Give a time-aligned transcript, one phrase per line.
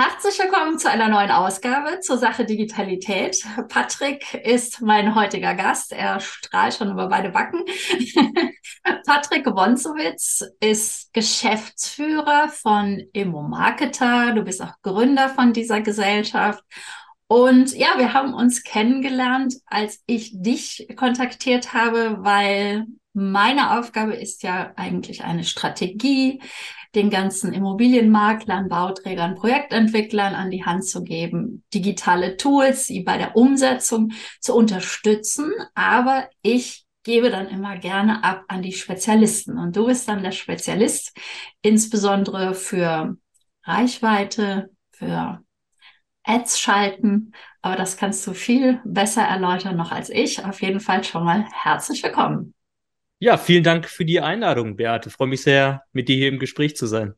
[0.00, 3.44] Herzlich willkommen zu einer neuen Ausgabe zur Sache Digitalität.
[3.68, 5.92] Patrick ist mein heutiger Gast.
[5.92, 7.64] Er strahlt schon über beide Backen.
[9.06, 14.34] Patrick Wonzowitz ist Geschäftsführer von Immo Marketer.
[14.34, 16.62] Du bist auch Gründer von dieser Gesellschaft.
[17.26, 22.86] Und ja, wir haben uns kennengelernt, als ich dich kontaktiert habe, weil
[23.18, 26.40] meine Aufgabe ist ja eigentlich eine Strategie,
[26.94, 33.36] den ganzen Immobilienmaklern, Bauträgern, Projektentwicklern an die Hand zu geben, digitale Tools, sie bei der
[33.36, 35.52] Umsetzung zu unterstützen.
[35.74, 39.58] Aber ich gebe dann immer gerne ab an die Spezialisten.
[39.58, 41.16] Und du bist dann der Spezialist,
[41.60, 43.16] insbesondere für
[43.64, 45.42] Reichweite, für
[46.22, 47.32] Ads schalten.
[47.62, 50.44] Aber das kannst du viel besser erläutern noch als ich.
[50.44, 52.54] Auf jeden Fall schon mal herzlich willkommen.
[53.20, 55.10] Ja, vielen Dank für die Einladung, Beate.
[55.10, 57.14] Freue mich sehr, mit dir hier im Gespräch zu sein.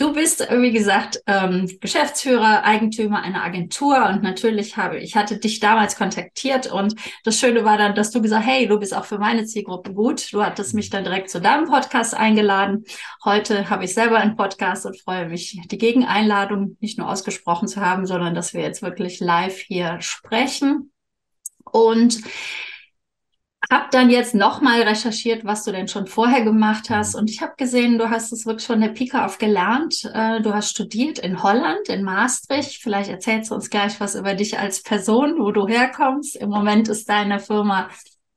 [0.00, 5.58] Du bist, wie gesagt, ähm, Geschäftsführer, Eigentümer einer Agentur und natürlich habe ich hatte dich
[5.58, 9.18] damals kontaktiert und das Schöne war dann, dass du gesagt, hey, du bist auch für
[9.18, 10.32] meine Zielgruppe gut.
[10.32, 12.84] Du hattest mich dann direkt zu deinem Podcast eingeladen.
[13.24, 17.80] Heute habe ich selber einen Podcast und freue mich, die Gegeneinladung nicht nur ausgesprochen zu
[17.80, 20.92] haben, sondern dass wir jetzt wirklich live hier sprechen.
[21.64, 22.20] Und
[23.70, 27.14] habe dann jetzt nochmal recherchiert, was du denn schon vorher gemacht hast.
[27.14, 30.10] Und ich habe gesehen, du hast es wirklich von der Pika auf gelernt.
[30.14, 32.82] Äh, du hast studiert in Holland, in Maastricht.
[32.82, 36.36] Vielleicht erzählst du uns gleich was über dich als Person, wo du herkommst.
[36.36, 37.88] Im Moment ist deine Firma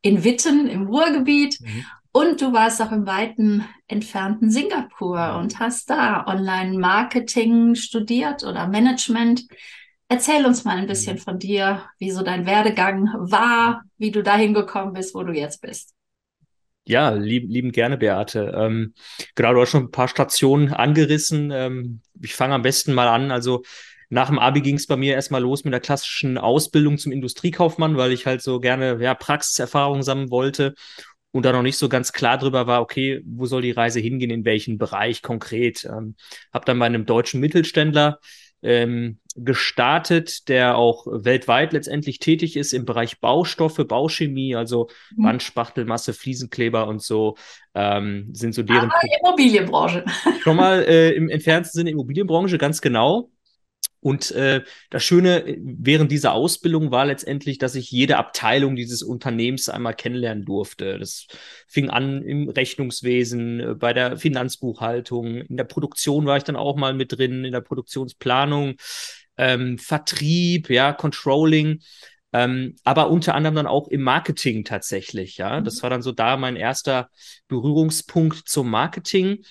[0.02, 1.61] in Witten im Ruhrgebiet.
[1.61, 1.85] Mhm.
[2.13, 9.45] Und du warst auch im weiten entfernten Singapur und hast da Online-Marketing studiert oder Management.
[10.12, 11.20] Erzähl uns mal ein bisschen mhm.
[11.22, 15.62] von dir, wie so dein Werdegang war, wie du dahin gekommen bist, wo du jetzt
[15.62, 15.94] bist.
[16.86, 18.54] Ja, lieb, lieben gerne, Beate.
[18.54, 18.94] Ähm,
[19.36, 21.50] genau, du hast schon ein paar Stationen angerissen.
[21.52, 23.32] Ähm, ich fange am besten mal an.
[23.32, 23.64] Also
[24.09, 27.95] nach dem Abi ging es bei mir erstmal los mit der klassischen Ausbildung zum Industriekaufmann,
[27.95, 30.73] weil ich halt so gerne ja, Praxiserfahrung sammeln wollte
[31.32, 34.30] und da noch nicht so ganz klar drüber war, okay, wo soll die Reise hingehen,
[34.30, 35.86] in welchen Bereich konkret.
[35.86, 36.16] Ähm,
[36.52, 38.20] habe dann bei einem deutschen Mittelständler
[38.64, 45.26] ähm, gestartet, der auch weltweit letztendlich tätig ist im Bereich Baustoffe, Bauchemie, also mhm.
[45.26, 47.38] Wandspachtelmasse, Fliesenkleber und so
[47.73, 48.92] ähm, sind so deren.
[48.92, 50.05] Aber Immobilienbranche.
[50.42, 53.30] Schon mal äh, im entferntesten Sinne Immobilienbranche, ganz genau.
[54.02, 59.70] Und äh, das Schöne während dieser Ausbildung war letztendlich, dass ich jede Abteilung dieses Unternehmens
[59.70, 60.98] einmal kennenlernen durfte.
[60.98, 61.28] Das
[61.67, 66.76] fing an im Rechnungswesen, äh, bei der Finanzbuchhaltung, in der Produktion war ich dann auch
[66.76, 68.76] mal mit drin, in der Produktionsplanung,
[69.38, 71.82] ähm, Vertrieb, ja, Controlling.
[72.33, 75.60] Ähm, aber unter anderem dann auch im Marketing tatsächlich, ja.
[75.60, 75.66] Mhm.
[75.66, 77.10] Das war dann so da mein erster
[77.48, 79.44] Berührungspunkt zum Marketing.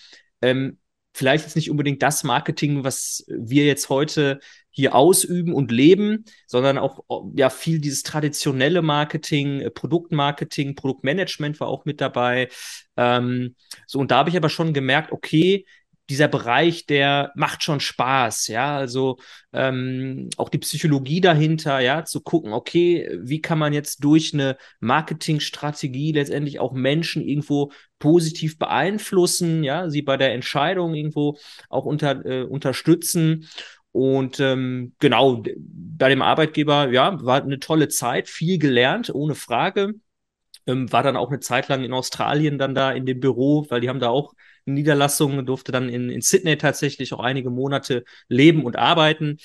[0.43, 0.79] Ähm,
[1.13, 4.41] vielleicht jetzt nicht unbedingt das Marketing, was wir jetzt heute
[4.71, 7.03] hier ausüben und leben, sondern auch
[7.35, 12.49] ja viel dieses traditionelle Marketing, äh, Produktmarketing, Produktmanagement war auch mit dabei.
[12.97, 13.57] Ähm,
[13.87, 15.67] so und da habe ich aber schon gemerkt, okay,
[16.11, 19.19] dieser Bereich, der macht schon Spaß, ja, also
[19.53, 24.57] ähm, auch die Psychologie dahinter, ja, zu gucken, okay, wie kann man jetzt durch eine
[24.81, 31.39] Marketingstrategie letztendlich auch Menschen irgendwo positiv beeinflussen, ja, sie bei der Entscheidung irgendwo
[31.69, 33.49] auch unter, äh, unterstützen.
[33.93, 39.95] Und ähm, genau, bei dem Arbeitgeber, ja, war eine tolle Zeit, viel gelernt, ohne Frage.
[40.67, 43.81] Ähm, war dann auch eine Zeit lang in Australien dann da in dem Büro, weil
[43.81, 44.35] die haben da auch
[44.65, 49.39] Niederlassung, durfte dann in, in Sydney tatsächlich auch einige Monate leben und arbeiten.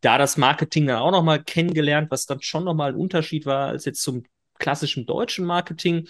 [0.00, 3.84] Da das Marketing dann auch nochmal kennengelernt, was dann schon nochmal ein Unterschied war als
[3.84, 4.24] jetzt zum
[4.58, 6.08] klassischen deutschen Marketing.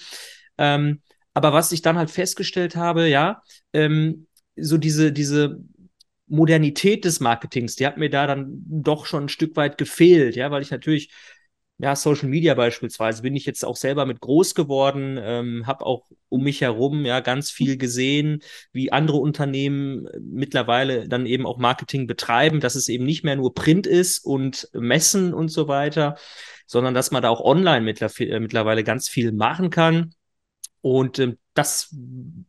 [0.59, 1.03] Ähm,
[1.35, 3.43] aber was ich dann halt festgestellt habe, ja,
[3.73, 4.27] ähm,
[4.57, 5.61] so diese, diese
[6.27, 10.51] Modernität des Marketings, die hat mir da dann doch schon ein Stück weit gefehlt, ja,
[10.51, 11.11] weil ich natürlich
[11.81, 16.11] ja, Social Media beispielsweise bin ich jetzt auch selber mit groß geworden, ähm, habe auch
[16.29, 21.59] um mich herum ja ganz viel gesehen, wie andere Unternehmen äh, mittlerweile dann eben auch
[21.59, 26.17] Marketing betreiben, dass es eben nicht mehr nur Print ist und Messen und so weiter,
[26.67, 30.15] sondern dass man da auch online äh, mittlerweile ganz viel machen kann.
[30.81, 31.95] Und ähm, das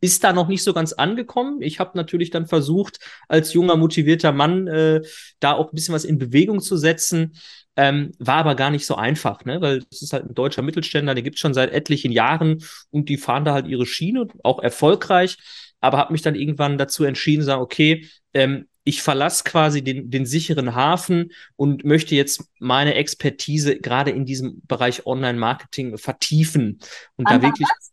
[0.00, 1.62] ist da noch nicht so ganz angekommen.
[1.62, 5.02] Ich habe natürlich dann versucht, als junger, motivierter Mann äh,
[5.40, 7.32] da auch ein bisschen was in Bewegung zu setzen.
[7.76, 9.60] Ähm, war aber gar nicht so einfach, ne?
[9.60, 13.08] weil es ist halt ein deutscher Mittelständler, den gibt es schon seit etlichen Jahren und
[13.08, 15.38] die fahren da halt ihre Schiene, auch erfolgreich.
[15.80, 20.26] Aber habe mich dann irgendwann dazu entschieden, sagen, okay, ähm, ich verlasse quasi den, den
[20.26, 26.80] sicheren Hafen und möchte jetzt meine Expertise gerade in diesem Bereich Online-Marketing vertiefen
[27.16, 27.68] und Anfang da wirklich.
[27.68, 27.90] Was?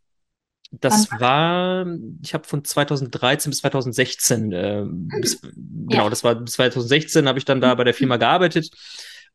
[0.71, 1.85] Das war,
[2.21, 4.83] ich habe von 2013 bis 2016 äh,
[5.21, 6.09] bis, genau, ja.
[6.09, 8.69] das war 2016, habe ich dann da bei der Firma gearbeitet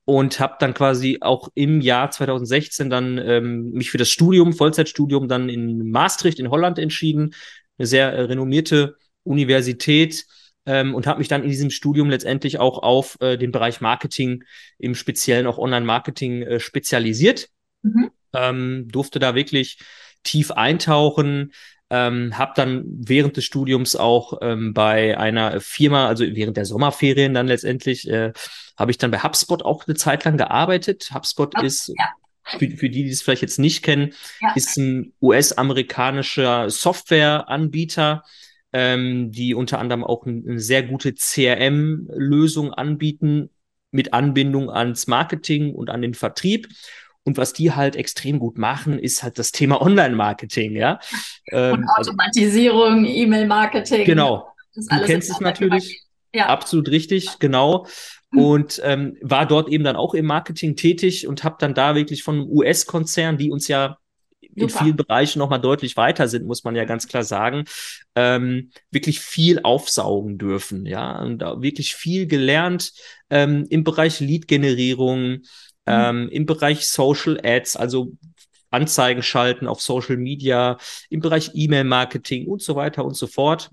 [0.05, 5.29] und habe dann quasi auch im Jahr 2016 dann ähm, mich für das Studium, Vollzeitstudium
[5.29, 7.35] dann in Maastricht in Holland entschieden,
[7.79, 10.25] eine sehr äh, renommierte Universität
[10.67, 14.45] ähm, und habe mich dann in diesem Studium letztendlich auch auf äh, den Bereich Marketing,
[14.79, 17.49] im Speziellen auch Online-Marketing äh, spezialisiert.
[17.83, 18.11] Mhm.
[18.35, 19.79] Ähm, durfte da wirklich
[20.25, 21.53] tief eintauchen,
[21.91, 27.35] ähm, habe dann während des Studiums auch ähm, bei einer Firma, also während der Sommerferien
[27.35, 28.33] dann letztendlich, äh,
[28.77, 31.11] habe ich dann bei HubSpot auch eine Zeit lang gearbeitet.
[31.13, 32.09] HubSpot oh, ist, ja.
[32.45, 34.53] für, für die, die es vielleicht jetzt nicht kennen, ja.
[34.55, 38.25] ist ein US-amerikanischer Softwareanbieter,
[38.73, 43.51] ähm, die unter anderem auch ein, eine sehr gute CRM-Lösung anbieten
[43.91, 46.69] mit Anbindung ans Marketing und an den Vertrieb.
[47.25, 50.99] Und was die halt extrem gut machen, ist halt das Thema Online-Marketing, ja.
[51.51, 54.05] Ähm, und also Automatisierung, also, E-Mail-Marketing.
[54.05, 54.55] Genau.
[54.75, 56.03] Du kennst es natürlich.
[56.33, 56.47] Ja.
[56.47, 57.87] Absolut richtig, genau.
[58.33, 58.39] Hm.
[58.39, 62.23] Und ähm, war dort eben dann auch im Marketing tätig und habe dann da wirklich
[62.23, 63.99] von einem US-Konzern, die uns ja
[64.55, 67.65] in vielen Bereichen nochmal deutlich weiter sind, muss man ja ganz klar sagen,
[68.15, 72.93] ähm, wirklich viel aufsaugen dürfen, ja, und wirklich viel gelernt
[73.31, 75.43] ähm, im Bereich Lead-Generierung,
[75.87, 75.93] Mhm.
[75.93, 78.13] ähm, im Bereich Social Ads, also
[78.71, 80.79] Anzeigen schalten auf Social Media,
[81.11, 83.71] im Bereich E-Mail-Marketing und so weiter und so fort.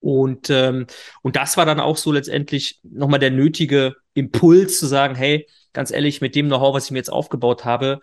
[0.00, 0.86] Und, ähm,
[1.22, 5.90] und das war dann auch so letztendlich nochmal der nötige Impuls zu sagen, hey, ganz
[5.90, 8.00] ehrlich, mit dem Know-how, was ich mir jetzt aufgebaut habe,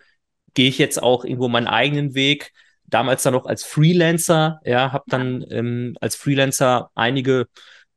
[0.54, 2.52] gehe ich jetzt auch irgendwo meinen eigenen Weg.
[2.84, 7.48] Damals dann noch als Freelancer, ja, habe dann ähm, als Freelancer einige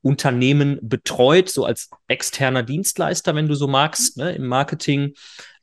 [0.02, 5.14] Unternehmen betreut, so als externer Dienstleister, wenn du so magst, ne, im Marketing.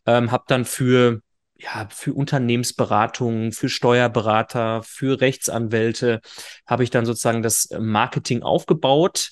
[0.05, 1.21] Ähm, habe dann für
[1.59, 6.21] ja, für Unternehmensberatungen, für Steuerberater, für Rechtsanwälte
[6.65, 9.31] habe ich dann sozusagen das Marketing aufgebaut.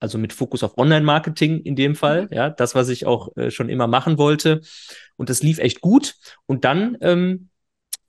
[0.00, 2.28] Also mit Fokus auf Online-Marketing in dem Fall, mhm.
[2.32, 4.60] ja, das, was ich auch äh, schon immer machen wollte.
[5.16, 6.14] Und das lief echt gut.
[6.46, 7.48] Und dann ähm,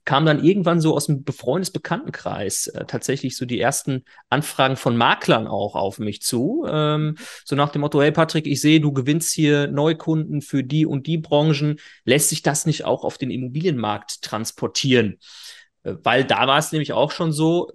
[0.06, 4.96] kam dann irgendwann so aus dem befreundes Bekanntenkreis äh, tatsächlich so die ersten Anfragen von
[4.96, 6.64] Maklern auch auf mich zu.
[6.66, 10.86] Ähm, so nach dem Motto, hey Patrick, ich sehe, du gewinnst hier Neukunden für die
[10.86, 11.78] und die Branchen.
[12.04, 15.18] Lässt sich das nicht auch auf den Immobilienmarkt transportieren?
[15.82, 17.72] Äh, weil da war es nämlich auch schon so,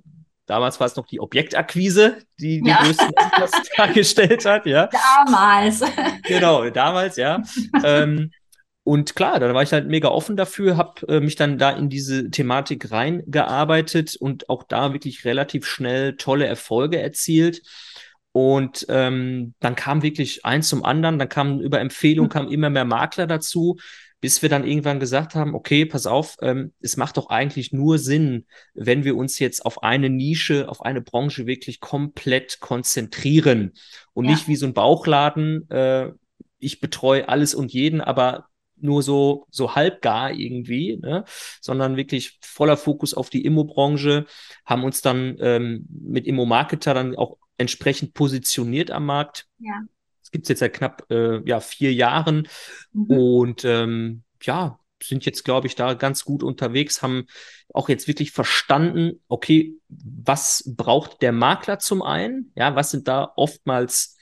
[0.48, 2.84] Damals war es noch die Objektakquise, die die ja.
[2.84, 4.90] größten Umsatz dargestellt hat, ja.
[5.26, 5.82] Damals.
[6.24, 7.42] Genau, damals, ja.
[7.86, 8.32] ähm,
[8.84, 11.90] und klar, da war ich halt mega offen dafür, habe äh, mich dann da in
[11.90, 17.62] diese Thematik reingearbeitet und auch da wirklich relativ schnell tolle Erfolge erzielt.
[18.32, 22.32] Und ähm, dann kam wirklich eins zum anderen, dann kam über Empfehlung, hm.
[22.32, 23.78] kam immer mehr Makler dazu,
[24.20, 28.00] bis wir dann irgendwann gesagt haben, okay, pass auf, ähm, es macht doch eigentlich nur
[28.00, 33.74] Sinn, wenn wir uns jetzt auf eine Nische, auf eine Branche wirklich komplett konzentrieren
[34.14, 34.32] und ja.
[34.32, 36.12] nicht wie so ein Bauchladen, äh,
[36.60, 38.46] ich betreue alles und jeden, aber
[38.84, 41.24] nur so, so halbgar irgendwie, ne?
[41.60, 44.26] sondern wirklich voller Fokus auf die Immo-Branche,
[44.66, 49.48] haben uns dann ähm, mit Immo-Marketer dann auch entsprechend positioniert am Markt.
[49.60, 49.82] Ja.
[50.22, 52.48] Das gibt es jetzt seit knapp äh, ja, vier Jahren
[52.94, 53.06] mhm.
[53.06, 57.26] und ähm, ja, sind jetzt, glaube ich, da ganz gut unterwegs, haben
[57.74, 62.52] auch jetzt wirklich verstanden, okay, was braucht der Makler zum einen?
[62.56, 64.18] Ja, was sind da oftmals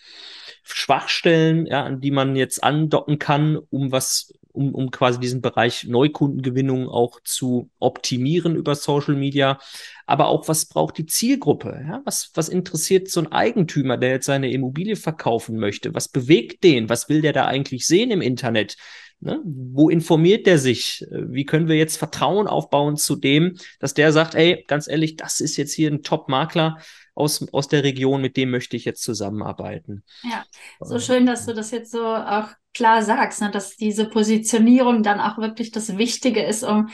[0.64, 5.86] Schwachstellen, ja, an die man jetzt andocken kann, um was um, um quasi diesen Bereich
[5.86, 9.60] Neukundengewinnung auch zu optimieren über Social Media.
[10.06, 11.84] Aber auch, was braucht die Zielgruppe?
[11.88, 12.02] Ja?
[12.06, 15.94] Was, was interessiert so ein Eigentümer, der jetzt seine Immobilie verkaufen möchte?
[15.94, 16.90] Was bewegt den?
[16.90, 18.76] Was will der da eigentlich sehen im Internet?
[19.22, 19.42] Ne?
[19.44, 21.06] Wo informiert der sich?
[21.12, 25.42] Wie können wir jetzt Vertrauen aufbauen zu dem, dass der sagt, ey, ganz ehrlich, das
[25.42, 26.78] ist jetzt hier ein Top-Makler
[27.20, 30.04] aus, aus der Region, mit dem möchte ich jetzt zusammenarbeiten.
[30.24, 30.44] Ja,
[30.80, 35.20] so schön, dass du das jetzt so auch klar sagst, ne, dass diese Positionierung dann
[35.20, 36.90] auch wirklich das Wichtige ist, um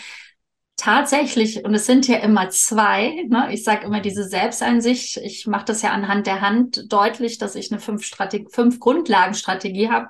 [0.77, 5.65] tatsächlich, und es sind ja immer zwei, ne, ich sage immer diese Selbsteinsicht, ich mache
[5.65, 10.07] das ja anhand der Hand deutlich, dass ich eine fünf, Strategie, fünf Grundlagenstrategie habe.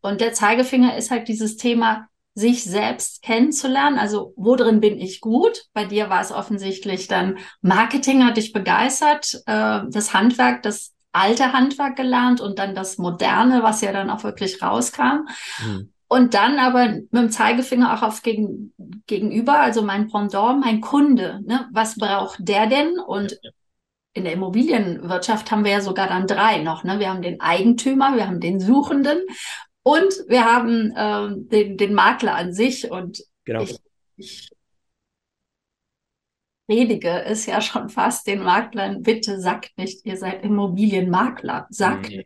[0.00, 3.98] Und der Zeigefinger ist halt dieses Thema, sich selbst kennenzulernen.
[3.98, 5.64] Also wo drin bin ich gut?
[5.72, 11.54] Bei dir war es offensichtlich dann Marketing hat dich begeistert, äh, das Handwerk, das alte
[11.54, 15.26] Handwerk gelernt und dann das moderne, was ja dann auch wirklich rauskam.
[15.64, 15.92] Mhm.
[16.08, 18.74] Und dann aber mit dem Zeigefinger auch auf gegen,
[19.06, 21.40] gegenüber, also mein Pendant, mein Kunde.
[21.46, 21.66] Ne?
[21.72, 22.98] Was braucht der denn?
[22.98, 23.40] Und
[24.12, 26.84] in der Immobilienwirtschaft haben wir ja sogar dann drei noch.
[26.84, 27.00] Ne?
[27.00, 29.18] Wir haben den Eigentümer, wir haben den Suchenden
[29.86, 32.90] und wir haben ähm, den, den Makler an sich.
[32.90, 33.62] Und genau.
[33.62, 33.78] ich,
[34.16, 34.50] ich
[36.66, 41.68] predige es ja schon fast den Maklern, bitte sagt nicht, ihr seid Immobilienmakler.
[41.70, 42.24] Sagt, mhm.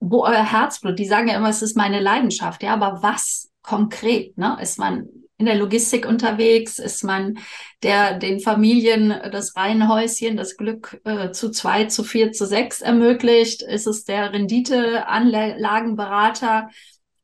[0.00, 4.38] wo euer Herzblut, die sagen ja immer, es ist meine Leidenschaft, ja, aber was konkret,
[4.38, 4.56] ne?
[4.62, 5.06] Ist man
[5.38, 6.78] in der Logistik unterwegs?
[6.78, 7.38] Ist man
[7.82, 13.62] der den Familien das Reihenhäuschen, das Glück äh, zu zwei, zu vier, zu sechs ermöglicht?
[13.62, 16.70] Ist es der Renditeanlagenberater?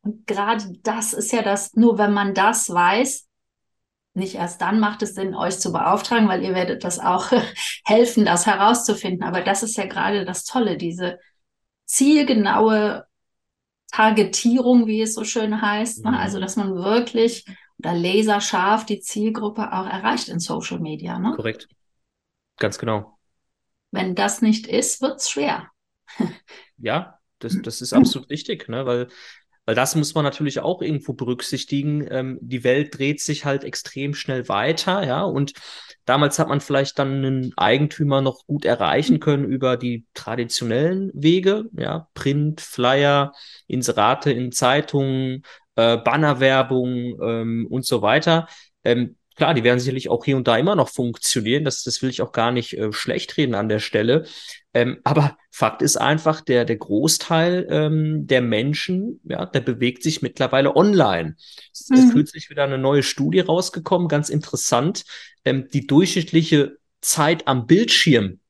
[0.02, 3.29] Und gerade das ist ja das, nur wenn man das weiß,
[4.14, 7.31] nicht erst dann macht es Sinn, euch zu beauftragen, weil ihr werdet das auch
[7.85, 9.23] helfen, das herauszufinden.
[9.23, 11.19] Aber das ist ja gerade das Tolle, diese
[11.85, 13.05] zielgenaue
[13.93, 16.05] Targetierung, wie es so schön heißt.
[16.05, 16.12] Ne?
[16.12, 16.17] Mhm.
[16.17, 17.45] Also, dass man wirklich
[17.81, 21.19] oder laserscharf die Zielgruppe auch erreicht in Social Media.
[21.19, 21.33] Ne?
[21.35, 21.69] Korrekt.
[22.59, 23.19] Ganz genau.
[23.91, 25.69] Wenn das nicht ist, wird es schwer.
[26.79, 28.85] ja, das, das ist absolut richtig, ne?
[28.85, 29.09] weil
[29.67, 32.05] weil das muss man natürlich auch irgendwo berücksichtigen.
[32.11, 35.23] Ähm, die Welt dreht sich halt extrem schnell weiter, ja.
[35.23, 35.53] Und
[36.07, 41.67] damals hat man vielleicht dann einen Eigentümer noch gut erreichen können über die traditionellen Wege,
[41.73, 43.33] ja, Print, Flyer,
[43.69, 45.45] Inserate in Zeitungen,
[45.81, 48.49] äh, Bannerwerbung ähm, und so weiter.
[48.85, 51.65] Ähm, klar, die werden sicherlich auch hier und da immer noch funktionieren.
[51.65, 54.27] Das, das will ich auch gar nicht äh, schlecht reden an der Stelle.
[54.75, 60.23] Ähm, aber Fakt ist einfach, der, der Großteil ähm, der Menschen, ja, der bewegt sich
[60.23, 61.37] mittlerweile online.
[61.73, 61.97] Es mhm.
[61.97, 65.05] ist kürzlich wieder eine neue Studie rausgekommen, ganz interessant.
[65.45, 68.41] Ähm, die durchschnittliche Zeit am Bildschirm,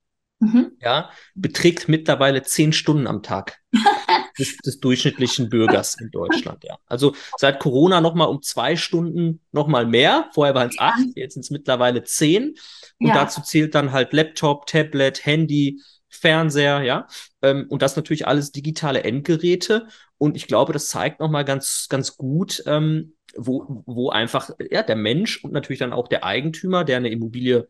[0.41, 0.73] mhm.
[0.81, 3.59] ja, beträgt mittlerweile zehn Stunden am Tag.
[4.41, 6.79] des, des durchschnittlichen Bürgers in Deutschland, ja.
[6.87, 10.31] Also seit Corona nochmal um zwei Stunden nochmal mehr.
[10.35, 12.55] Vorher waren es acht, jetzt sind es mittlerweile zehn.
[12.99, 13.15] Und ja.
[13.15, 17.07] dazu zählt dann halt Laptop, Tablet, Handy, Fernseher, ja.
[17.43, 19.87] Ähm, und das natürlich alles digitale Endgeräte.
[20.19, 24.97] Und ich glaube, das zeigt nochmal ganz, ganz gut, ähm, wo, wo einfach ja, der
[24.97, 27.69] Mensch und natürlich dann auch der Eigentümer, der eine Immobilie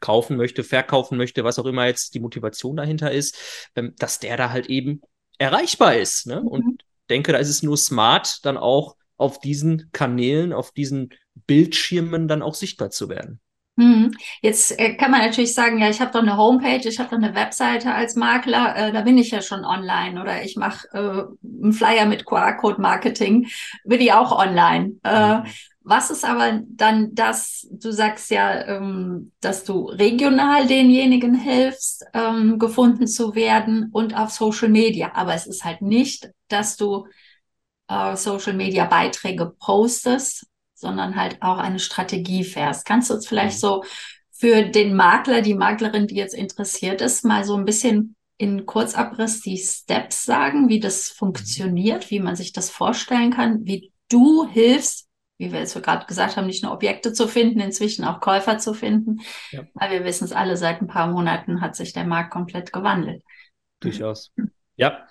[0.00, 4.36] kaufen möchte, verkaufen möchte, was auch immer jetzt die Motivation dahinter ist, ähm, dass der
[4.36, 5.00] da halt eben
[5.42, 6.26] erreichbar ist.
[6.26, 6.40] Ne?
[6.40, 6.48] Mhm.
[6.48, 11.10] Und denke, da ist es nur smart, dann auch auf diesen Kanälen, auf diesen
[11.46, 13.40] Bildschirmen dann auch sichtbar zu werden.
[13.76, 14.12] Mhm.
[14.42, 17.16] Jetzt äh, kann man natürlich sagen, ja, ich habe doch eine Homepage, ich habe doch
[17.16, 21.62] eine Webseite als Makler, äh, da bin ich ja schon online oder ich mache äh,
[21.62, 23.48] einen Flyer mit QR-Code-Marketing,
[23.84, 24.96] bin ich auch online.
[25.04, 25.44] Äh, mhm.
[25.84, 32.58] Was ist aber dann das, du sagst ja, ähm, dass du regional denjenigen hilfst, ähm,
[32.58, 35.12] gefunden zu werden und auf Social Media.
[35.14, 37.06] Aber es ist halt nicht, dass du
[37.88, 42.84] äh, Social Media Beiträge postest, sondern halt auch eine Strategie fährst.
[42.86, 43.60] Kannst du uns vielleicht mhm.
[43.60, 43.84] so
[44.30, 49.40] für den Makler, die Maklerin, die jetzt interessiert ist, mal so ein bisschen in Kurzabriss
[49.40, 55.06] die Steps sagen, wie das funktioniert, wie man sich das vorstellen kann, wie du hilfst,
[55.42, 58.72] wie wir jetzt gerade gesagt haben, nicht nur Objekte zu finden, inzwischen auch Käufer zu
[58.72, 59.20] finden.
[59.50, 59.64] Ja.
[59.74, 63.22] Weil wir wissen es alle, seit ein paar Monaten hat sich der Markt komplett gewandelt.
[63.80, 64.32] Durchaus.
[64.76, 65.06] Ja,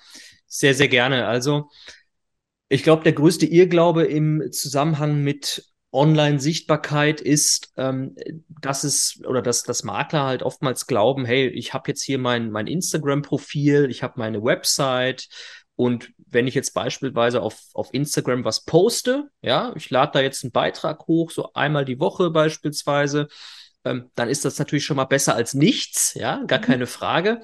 [0.47, 1.27] sehr, sehr gerne.
[1.27, 1.69] Also
[2.69, 8.15] ich glaube, der größte Irrglaube im Zusammenhang mit Online-Sichtbarkeit ist, ähm,
[8.61, 12.49] dass es oder dass das Makler halt oftmals glauben, hey, ich habe jetzt hier mein,
[12.49, 15.27] mein Instagram-Profil, ich habe meine Website,
[15.81, 20.43] und wenn ich jetzt beispielsweise auf, auf Instagram was poste, ja, ich lade da jetzt
[20.43, 23.29] einen Beitrag hoch, so einmal die Woche beispielsweise,
[23.83, 26.63] ähm, dann ist das natürlich schon mal besser als nichts, ja, gar mhm.
[26.65, 27.41] keine Frage.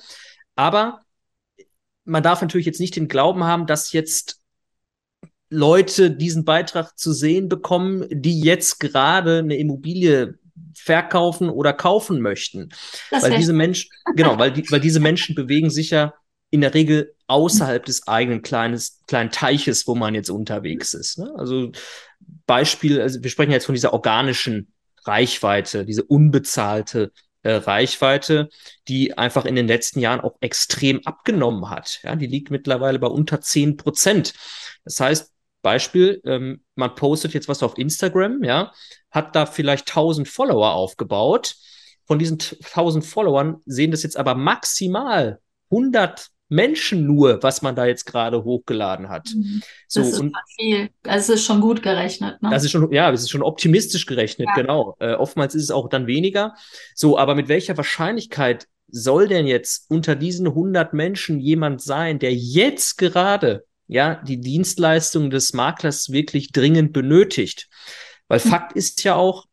[0.54, 1.02] Aber
[2.06, 4.40] man darf natürlich jetzt nicht den Glauben haben, dass jetzt
[5.50, 10.36] Leute diesen Beitrag zu sehen bekommen, die jetzt gerade eine Immobilie
[10.76, 12.70] verkaufen oder kaufen möchten.
[13.10, 16.14] Das weil diese Menschen, genau, weil, die, weil diese Menschen bewegen sich ja
[16.50, 21.20] in der Regel außerhalb des eigenen kleines, kleinen Teiches, wo man jetzt unterwegs ist.
[21.20, 21.34] Ne?
[21.38, 21.72] Also
[22.46, 24.72] Beispiel, also wir sprechen jetzt von dieser organischen
[25.04, 27.12] Reichweite, diese unbezahlte
[27.44, 28.50] äh, Reichweite,
[28.88, 32.00] die einfach in den letzten Jahren auch extrem abgenommen hat.
[32.04, 34.34] Ja, die liegt mittlerweile bei unter zehn Prozent.
[34.84, 38.72] Das heißt, Beispiel, ähm, man postet jetzt was auf Instagram, ja,
[39.12, 41.56] hat da vielleicht 1000 Follower aufgebaut.
[42.06, 47.86] Von diesen 1000 Followern sehen das jetzt aber maximal 100 Menschen nur, was man da
[47.86, 49.30] jetzt gerade hochgeladen hat.
[49.36, 49.62] Mhm.
[49.88, 50.90] So, das ist und, viel.
[51.04, 52.42] Das ist schon gut gerechnet.
[52.42, 52.50] Ne?
[52.50, 54.62] Das ist schon, ja, das ist schon optimistisch gerechnet, ja.
[54.62, 54.96] genau.
[55.00, 56.54] Äh, oftmals ist es auch dann weniger.
[56.96, 62.34] So, aber mit welcher Wahrscheinlichkeit soll denn jetzt unter diesen 100 Menschen jemand sein, der
[62.34, 67.68] jetzt gerade ja die Dienstleistung des Maklers wirklich dringend benötigt?
[68.30, 68.50] Weil hm.
[68.52, 69.47] Fakt ist ja auch,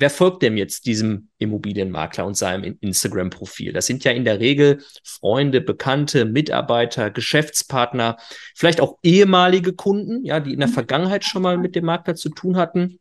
[0.00, 3.72] wer folgt denn jetzt diesem Immobilienmakler und seinem Instagram-Profil?
[3.72, 8.16] Das sind ja in der Regel Freunde, Bekannte, Mitarbeiter, Geschäftspartner,
[8.54, 10.72] vielleicht auch ehemalige Kunden, ja, die in der mhm.
[10.72, 12.98] Vergangenheit schon mal mit dem Makler zu tun hatten.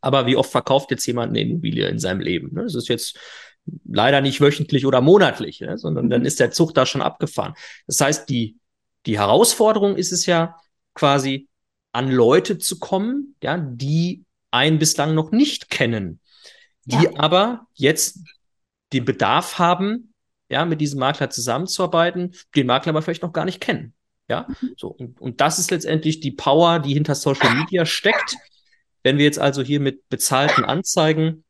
[0.00, 2.54] Aber wie oft verkauft jetzt jemand eine Immobilie in seinem Leben?
[2.54, 2.62] Ne?
[2.62, 3.18] Das ist jetzt
[3.84, 5.76] leider nicht wöchentlich oder monatlich, ne?
[5.76, 6.26] sondern dann mhm.
[6.26, 7.54] ist der Zug da schon abgefahren.
[7.86, 8.56] Das heißt, die
[9.06, 10.56] Die Herausforderung ist es ja
[10.94, 11.48] quasi,
[11.92, 16.20] an Leute zu kommen, ja, die einen bislang noch nicht kennen,
[16.88, 17.10] die ja.
[17.16, 18.20] aber jetzt
[18.92, 20.14] den Bedarf haben,
[20.48, 23.94] ja, mit diesem Makler zusammenzuarbeiten, den Makler aber vielleicht noch gar nicht kennen.
[24.28, 24.74] Ja, mhm.
[24.76, 24.88] so.
[24.88, 28.36] Und, und das ist letztendlich die Power, die hinter Social Media steckt.
[29.02, 31.44] Wenn wir jetzt also hier mit bezahlten Anzeigen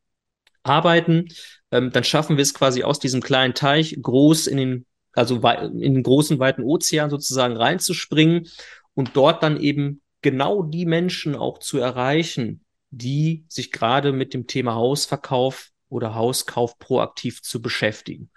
[0.63, 1.29] arbeiten,
[1.71, 5.93] ähm, dann schaffen wir es quasi aus diesem kleinen Teich groß in den, also in
[5.93, 8.47] den großen, weiten Ozean sozusagen reinzuspringen
[8.93, 14.47] und dort dann eben genau die Menschen auch zu erreichen, die sich gerade mit dem
[14.47, 18.29] Thema Hausverkauf oder Hauskauf proaktiv zu beschäftigen.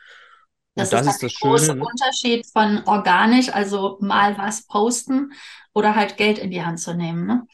[0.75, 1.85] Das, das, ist, ist das der große ne?
[1.85, 5.33] Unterschied von organisch, also mal was posten
[5.75, 7.47] oder halt Geld in die Hand zu nehmen ne?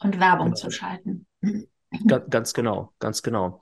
[0.00, 0.56] und Werbung genau.
[0.56, 1.26] zu schalten.
[2.06, 3.60] Ganz, ganz genau, ganz genau.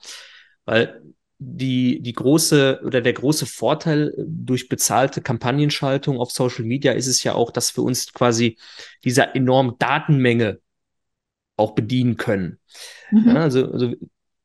[0.64, 1.02] Weil
[1.38, 7.24] die, die große oder der große Vorteil durch bezahlte Kampagnenschaltung auf Social Media ist es
[7.24, 8.56] ja auch, dass wir uns quasi
[9.04, 10.60] dieser enormen Datenmenge
[11.62, 12.58] auch bedienen können.
[13.10, 13.28] Mhm.
[13.28, 13.94] Ja, also, also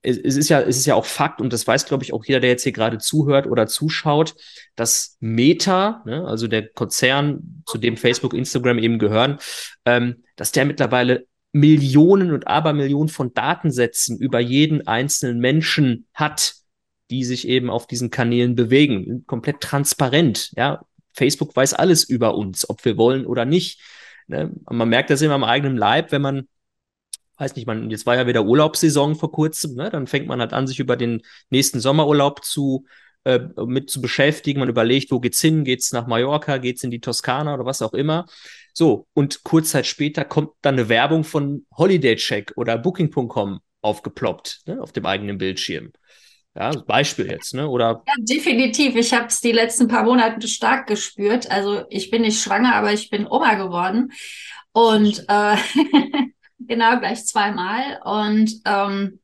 [0.02, 2.24] es, es, ist ja, es ist ja auch Fakt, und das weiß, glaube ich, auch
[2.24, 4.36] jeder, der jetzt hier gerade zuhört oder zuschaut,
[4.76, 9.38] dass Meta, ne, also der Konzern, zu dem Facebook, Instagram eben gehören,
[9.86, 16.54] ähm, dass der mittlerweile Millionen und Abermillionen von Datensätzen über jeden einzelnen Menschen hat,
[17.10, 19.24] die sich eben auf diesen Kanälen bewegen.
[19.28, 20.82] Komplett transparent, ja.
[21.14, 23.82] Facebook weiß alles über uns, ob wir wollen oder nicht.
[24.28, 24.52] Ne?
[24.70, 26.48] Man merkt das immer am eigenen Leib, wenn man
[27.38, 29.90] weiß nicht, man, jetzt war ja wieder Urlaubssaison vor kurzem, ne?
[29.90, 32.86] dann fängt man halt an, sich über den nächsten Sommerurlaub zu
[33.28, 34.60] äh, mit zu beschäftigen.
[34.60, 35.64] Man überlegt, wo geht's hin?
[35.64, 36.58] Geht's nach Mallorca?
[36.58, 38.26] Geht's in die Toskana oder was auch immer?
[38.74, 44.62] So, und kurz Zeit später kommt dann eine Werbung von Holiday Check oder Booking.com aufgeploppt,
[44.66, 44.82] ne?
[44.82, 45.92] auf dem eigenen Bildschirm.
[46.56, 47.68] Ja, Beispiel jetzt, ne?
[47.68, 48.04] Oder?
[48.08, 48.96] Ja, definitiv.
[48.96, 51.52] Ich habe es die letzten paar Monate stark gespürt.
[51.52, 54.12] Also ich bin nicht schwanger, aber ich bin Oma geworden.
[54.72, 55.58] Und äh,
[56.60, 58.00] genau, gleich zweimal.
[58.04, 59.20] Und ähm,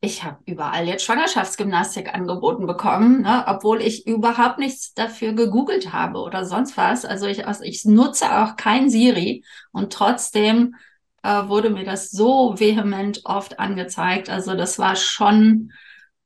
[0.00, 6.20] ich habe überall jetzt Schwangerschaftsgymnastik angeboten bekommen, ne, obwohl ich überhaupt nichts dafür gegoogelt habe
[6.20, 7.04] oder sonst was.
[7.04, 10.76] Also ich, also ich nutze auch kein Siri und trotzdem
[11.22, 14.30] äh, wurde mir das so vehement oft angezeigt.
[14.30, 15.72] Also das war schon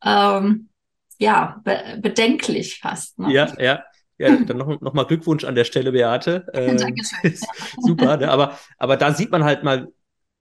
[0.05, 0.68] ähm,
[1.18, 3.18] ja be bedenklich fast.
[3.18, 3.33] Ne?
[3.33, 3.85] Ja, ja.
[4.18, 6.44] Ja, dann noch, noch mal Glückwunsch an der Stelle, Beate.
[6.53, 7.35] Ähm, Dankeschön.
[7.81, 8.31] super, ne?
[8.31, 9.88] aber, aber da sieht man halt mal,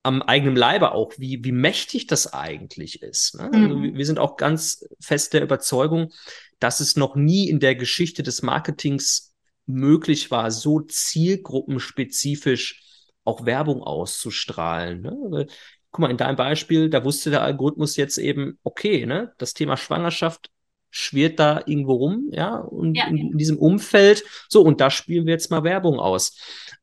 [0.03, 3.35] am eigenen Leibe auch, wie, wie mächtig das eigentlich ist.
[3.35, 3.49] Ne?
[3.53, 3.95] Also mhm.
[3.95, 6.11] wir sind auch ganz fest der Überzeugung,
[6.59, 9.33] dass es noch nie in der Geschichte des Marketings
[9.65, 12.81] möglich war, so zielgruppenspezifisch
[13.23, 15.01] auch Werbung auszustrahlen.
[15.01, 15.47] Ne?
[15.91, 19.75] Guck mal, in deinem Beispiel, da wusste der Algorithmus jetzt eben, okay, ne, das Thema
[19.75, 20.49] Schwangerschaft
[20.91, 23.07] schwirrt da irgendwo rum, ja, und ja.
[23.07, 26.37] In, in, diesem Umfeld, so, und da spielen wir jetzt mal Werbung aus.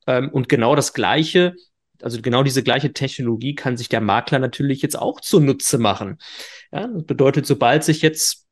[0.06, 1.56] Ähm, und genau das Gleiche
[2.02, 6.18] also genau diese gleiche Technologie kann sich der Makler natürlich jetzt auch zunutze machen.
[6.72, 8.46] Ja, das bedeutet, sobald sich jetzt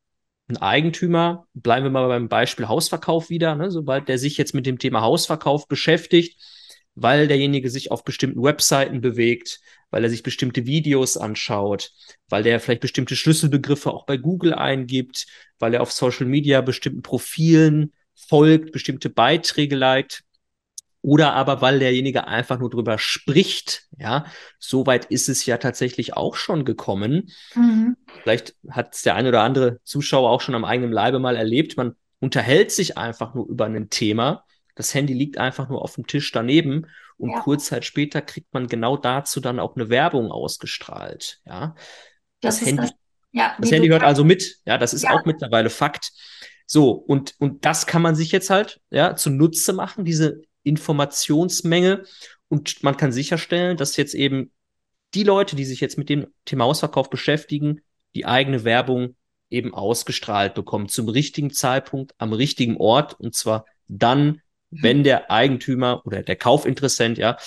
[0.47, 4.65] ein Eigentümer, bleiben wir mal beim Beispiel Hausverkauf wieder, ne, sobald der sich jetzt mit
[4.65, 6.39] dem Thema Hausverkauf beschäftigt,
[6.93, 11.91] weil derjenige sich auf bestimmten Webseiten bewegt, weil er sich bestimmte Videos anschaut,
[12.29, 15.25] weil der vielleicht bestimmte Schlüsselbegriffe auch bei Google eingibt,
[15.57, 20.24] weil er auf Social Media bestimmten Profilen folgt, bestimmte Beiträge liked,
[21.05, 23.83] oder aber weil derjenige einfach nur drüber spricht.
[23.99, 24.25] Ja,
[24.57, 27.29] soweit ist es ja tatsächlich auch schon gekommen.
[27.53, 27.95] Mhm.
[28.23, 31.77] Vielleicht hat es der ein oder andere Zuschauer auch schon am eigenen Leibe mal erlebt.
[31.77, 34.45] Man unterhält sich einfach nur über ein Thema.
[34.73, 36.87] Das Handy liegt einfach nur auf dem Tisch daneben
[37.17, 37.39] und ja.
[37.41, 41.39] kurz Zeit später kriegt man genau dazu dann auch eine Werbung ausgestrahlt.
[41.45, 41.75] Ja,
[42.41, 42.93] das, das Handy, das,
[43.31, 44.57] ja, das Handy hört also mit.
[44.65, 45.11] Ja, das ist ja.
[45.11, 46.13] auch mittlerweile Fakt.
[46.65, 52.03] So, und, und das kann man sich jetzt halt, ja, zunutze machen, diese Informationsmenge.
[52.49, 54.51] Und man kann sicherstellen, dass jetzt eben
[55.13, 57.81] die Leute, die sich jetzt mit dem Thema Ausverkauf beschäftigen,
[58.15, 59.15] die eigene Werbung
[59.49, 60.89] eben ausgestrahlt bekommen.
[60.89, 63.19] Zum richtigen Zeitpunkt am richtigen Ort.
[63.19, 67.37] Und zwar dann, wenn der Eigentümer oder der Kaufinteressent ja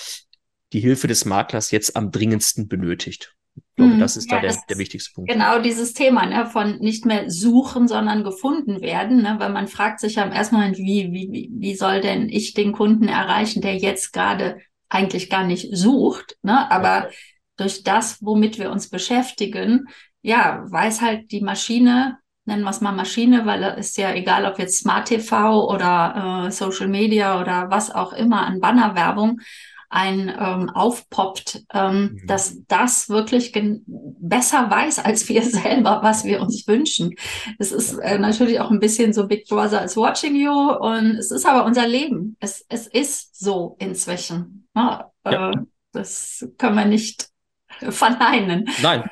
[0.73, 3.35] die Hilfe des Maklers jetzt am dringendsten benötigt.
[3.59, 5.31] Ich glaube, das ist ja, da der, der wichtigste Punkt.
[5.31, 9.21] Genau dieses Thema ne, von nicht mehr suchen, sondern gefunden werden.
[9.21, 12.53] Ne, weil man fragt sich ja im ersten Moment, wie, wie, wie soll denn ich
[12.53, 16.37] den Kunden erreichen, der jetzt gerade eigentlich gar nicht sucht.
[16.41, 16.69] Ne?
[16.71, 17.09] Aber ja.
[17.57, 19.85] durch das, womit wir uns beschäftigen,
[20.21, 24.45] ja, weiß halt die Maschine, nennen wir es mal Maschine, weil es ist ja egal,
[24.45, 29.39] ob jetzt Smart TV oder äh, Social Media oder was auch immer an Bannerwerbung,
[29.89, 32.27] ein ähm, aufpoppt, ähm, mhm.
[32.27, 33.51] dass das wirklich
[33.87, 37.15] besser weiß als wir selber, was wir uns wünschen.
[37.57, 41.31] Es ist äh, natürlich auch ein bisschen so Big Brother is watching you und es
[41.31, 42.37] ist aber unser Leben.
[42.39, 44.67] Es, es ist so inzwischen.
[44.75, 45.51] Ja, ja.
[45.51, 45.55] Äh,
[45.91, 47.29] das können wir nicht
[47.79, 48.69] verneinen.
[48.81, 49.09] Nein,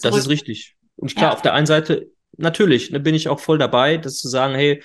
[0.00, 0.74] das ist richtig.
[0.96, 1.34] Und klar, ja.
[1.34, 4.82] auf der einen Seite, natürlich, da bin ich auch voll dabei, das zu sagen, hey,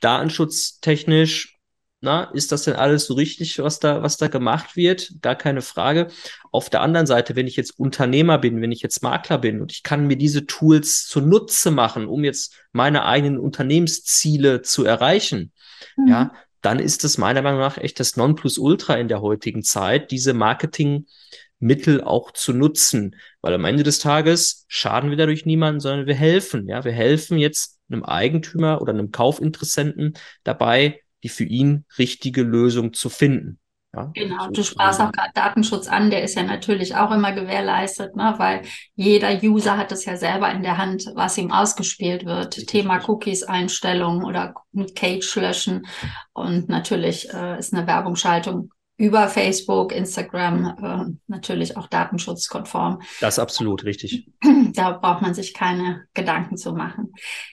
[0.00, 1.58] datenschutztechnisch,
[2.02, 5.12] na, ist das denn alles so richtig, was da, was da gemacht wird?
[5.20, 6.08] Gar keine Frage.
[6.50, 9.70] Auf der anderen Seite, wenn ich jetzt Unternehmer bin, wenn ich jetzt Makler bin und
[9.70, 15.52] ich kann mir diese Tools zunutze machen, um jetzt meine eigenen Unternehmensziele zu erreichen,
[15.96, 16.08] mhm.
[16.08, 16.32] ja,
[16.62, 22.02] dann ist es meiner Meinung nach echt das Nonplusultra in der heutigen Zeit, diese Marketingmittel
[22.02, 23.16] auch zu nutzen.
[23.42, 26.66] Weil am Ende des Tages schaden wir dadurch niemanden, sondern wir helfen.
[26.66, 32.92] Ja, wir helfen jetzt einem Eigentümer oder einem Kaufinteressenten dabei, die für ihn richtige Lösung
[32.92, 33.60] zu finden.
[33.92, 38.14] Ja, genau, du sprachst auch gerade Datenschutz an, der ist ja natürlich auch immer gewährleistet,
[38.14, 38.34] ne?
[38.36, 38.62] weil
[38.94, 42.56] jeder User hat es ja selber in der Hand, was ihm ausgespielt wird.
[42.56, 42.66] Richtig.
[42.66, 44.54] Thema Cookies, Einstellungen oder
[44.94, 45.86] Cage löschen.
[46.32, 53.00] Und natürlich äh, ist eine Werbungsschaltung über Facebook, Instagram äh, natürlich auch datenschutzkonform.
[53.20, 54.28] Das ist absolut richtig.
[54.72, 57.12] Da braucht man sich keine Gedanken zu machen.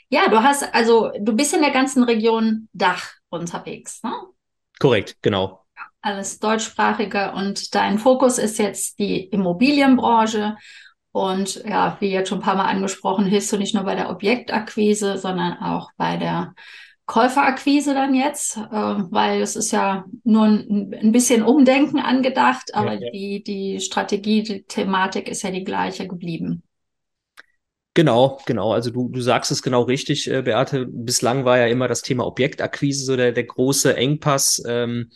[0.09, 4.13] Ja, du hast also, du bist in der ganzen Region Dach unterwegs, ne?
[4.79, 5.67] Korrekt, genau
[6.01, 10.57] alles deutschsprachige und dein Fokus ist jetzt die Immobilienbranche.
[11.11, 14.09] Und ja, wie jetzt schon ein paar Mal angesprochen, hilfst du nicht nur bei der
[14.09, 16.53] Objektakquise, sondern auch bei der
[17.07, 22.93] Käuferakquise dann jetzt, äh, weil es ist ja nur ein, ein bisschen Umdenken angedacht, aber
[22.93, 23.11] ja, ja.
[23.11, 26.63] die, die Strategie, die Thematik ist ja die gleiche geblieben.
[27.97, 28.73] Genau, genau.
[28.73, 30.85] Also du, du sagst es genau richtig, äh, Beate.
[30.87, 34.61] Bislang war ja immer das Thema Objektakquise so der, der große Engpass.
[34.67, 35.09] Ähm,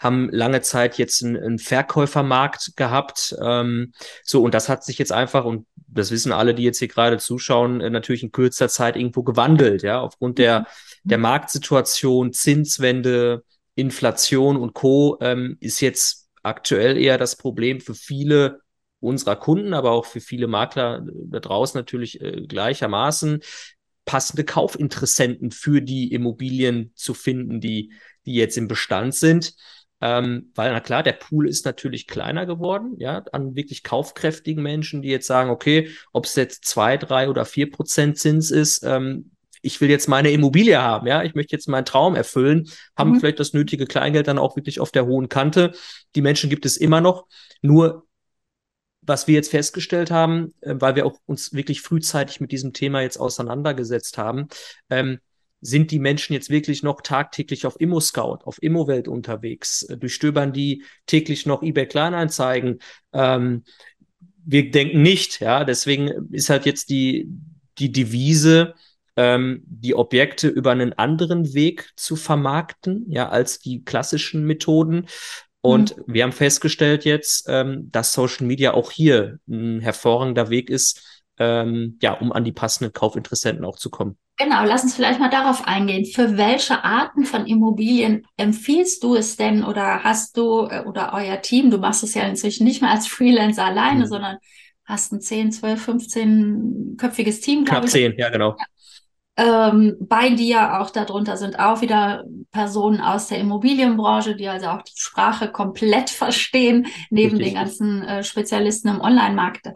[0.00, 3.36] haben lange Zeit jetzt einen, einen Verkäufermarkt gehabt.
[3.40, 3.92] Ähm,
[4.24, 7.18] so, und das hat sich jetzt einfach, und das wissen alle, die jetzt hier gerade
[7.18, 10.62] zuschauen, äh, natürlich in kürzer Zeit irgendwo gewandelt, ja, aufgrund der,
[11.04, 11.10] mhm.
[11.10, 13.44] der Marktsituation, Zinswende,
[13.76, 15.18] Inflation und Co.
[15.20, 18.58] Ähm, ist jetzt aktuell eher das Problem für viele
[19.04, 23.40] unserer Kunden, aber auch für viele Makler da draußen natürlich äh, gleichermaßen
[24.04, 27.92] passende Kaufinteressenten für die Immobilien zu finden, die,
[28.26, 29.54] die jetzt im Bestand sind.
[30.00, 35.00] Ähm, weil, na klar, der Pool ist natürlich kleiner geworden, ja, an wirklich kaufkräftigen Menschen,
[35.00, 39.30] die jetzt sagen, okay, ob es jetzt zwei, drei oder vier Prozent Zins ist, ähm,
[39.62, 43.20] ich will jetzt meine Immobilie haben, ja, ich möchte jetzt meinen Traum erfüllen, haben mhm.
[43.20, 45.72] vielleicht das nötige Kleingeld dann auch wirklich auf der hohen Kante.
[46.14, 47.26] Die Menschen gibt es immer noch,
[47.62, 48.06] nur
[49.06, 53.02] was wir jetzt festgestellt haben, äh, weil wir auch uns wirklich frühzeitig mit diesem Thema
[53.02, 54.48] jetzt auseinandergesetzt haben,
[54.90, 55.18] ähm,
[55.60, 59.82] sind die Menschen jetzt wirklich noch tagtäglich auf Immo-Scout, auf Immowelt unterwegs?
[59.82, 62.80] Äh, durchstöbern die täglich noch eBay Kleinanzeigen?
[63.12, 63.64] Ähm,
[64.44, 65.64] wir denken nicht, ja.
[65.64, 67.28] Deswegen ist halt jetzt die,
[67.78, 68.74] die Devise,
[69.16, 75.06] ähm, die Objekte über einen anderen Weg zu vermarkten, ja, als die klassischen Methoden.
[75.64, 76.02] Und mhm.
[76.08, 81.98] wir haben festgestellt jetzt, ähm, dass Social Media auch hier ein hervorragender Weg ist, ähm,
[82.02, 84.18] ja, um an die passenden Kaufinteressenten auch zu kommen.
[84.36, 86.04] Genau, lass uns vielleicht mal darauf eingehen.
[86.04, 91.40] Für welche Arten von Immobilien empfiehlst du es denn oder hast du äh, oder euer
[91.40, 94.08] Team, du machst es ja inzwischen nicht mehr als Freelancer alleine, mhm.
[94.08, 94.36] sondern
[94.84, 97.92] hast ein 10, 12, 15 köpfiges Team, glaube ich.
[97.92, 98.50] 10, ja, genau.
[98.58, 98.66] Ja.
[99.36, 104.82] Ähm, bei dir auch darunter sind auch wieder Personen aus der Immobilienbranche, die also auch
[104.82, 107.48] die Sprache komplett verstehen, neben Richtig.
[107.48, 109.70] den ganzen äh, Spezialisten im Online-Markt.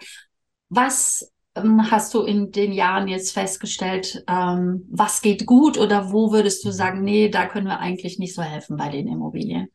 [0.69, 6.33] Was ähm, hast du in den Jahren jetzt festgestellt, ähm, was geht gut oder wo
[6.33, 9.69] würdest du sagen, nee, da können wir eigentlich nicht so helfen bei den Immobilien?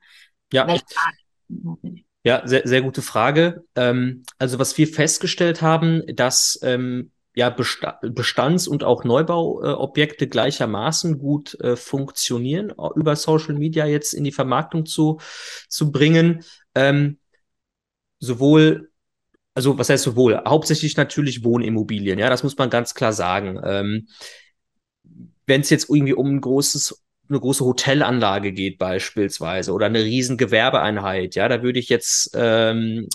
[0.51, 0.67] Ja.
[2.25, 3.65] Ja, sehr, sehr gute Frage.
[3.75, 11.59] Ähm, also was wir festgestellt haben, dass ähm, ja Bestands- und auch Neubauobjekte gleichermaßen gut
[11.61, 15.19] äh, funktionieren, über Social Media jetzt in die Vermarktung zu,
[15.67, 16.43] zu bringen.
[16.75, 17.17] Ähm,
[18.19, 18.89] sowohl
[19.55, 20.41] also was heißt sowohl?
[20.47, 23.59] Hauptsächlich natürlich Wohnimmobilien, ja, das muss man ganz klar sagen.
[23.63, 24.07] Ähm,
[25.45, 30.37] Wenn es jetzt irgendwie um ein großes, eine große Hotelanlage geht beispielsweise oder eine riesen
[30.37, 33.07] Gewerbeeinheit, ja, da würde ich jetzt ähm,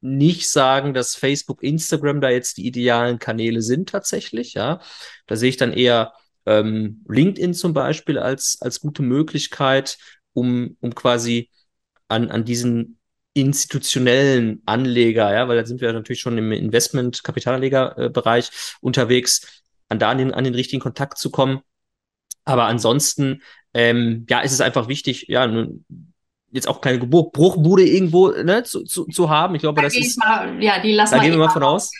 [0.00, 4.80] nicht sagen, dass Facebook, Instagram da jetzt die idealen Kanäle sind tatsächlich, ja.
[5.26, 6.12] Da sehe ich dann eher
[6.46, 9.98] ähm, LinkedIn zum Beispiel als, als gute Möglichkeit,
[10.32, 11.50] um, um quasi
[12.08, 12.98] an, an diesen
[13.34, 20.10] institutionellen Anleger, ja, weil da sind wir natürlich schon im Investment, Kapitalanlegerbereich unterwegs, an da
[20.10, 21.60] an den, an den richtigen Kontakt zu kommen.
[22.44, 23.42] Aber ansonsten,
[23.74, 25.46] ähm, ja, ist es einfach wichtig, ja,
[26.50, 29.54] jetzt auch keine Bruchbude irgendwo ne, zu, zu, zu haben.
[29.54, 30.18] Ich glaube, da das ist.
[30.18, 31.90] Mal, ja, die lassen da gehen wir mal von aus.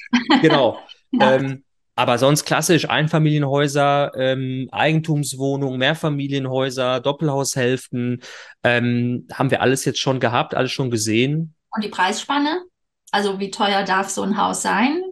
[0.43, 0.79] Genau.
[1.13, 1.35] ja.
[1.37, 1.65] ähm,
[1.99, 8.23] aber sonst klassisch Einfamilienhäuser, ähm, Eigentumswohnungen, Mehrfamilienhäuser, Doppelhaushälften,
[8.63, 11.57] ähm, haben wir alles jetzt schon gehabt, alles schon gesehen.
[11.75, 12.63] Und die Preisspanne?
[13.11, 15.03] Also wie teuer darf so ein Haus sein?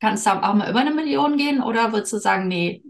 [0.00, 2.80] Kann es da auch mal über eine Million gehen oder würdest du sagen, nee,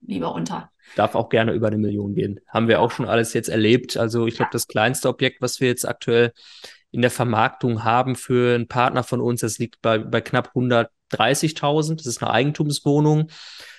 [0.00, 0.70] lieber unter?
[0.96, 2.40] Darf auch gerne über eine Million gehen.
[2.48, 3.96] Haben wir auch schon alles jetzt erlebt.
[3.96, 6.32] Also ich glaube, das kleinste Objekt, was wir jetzt aktuell
[6.90, 11.96] in der Vermarktung haben für einen Partner von uns, das liegt bei, bei knapp 130.000.
[11.96, 13.30] Das ist eine Eigentumswohnung.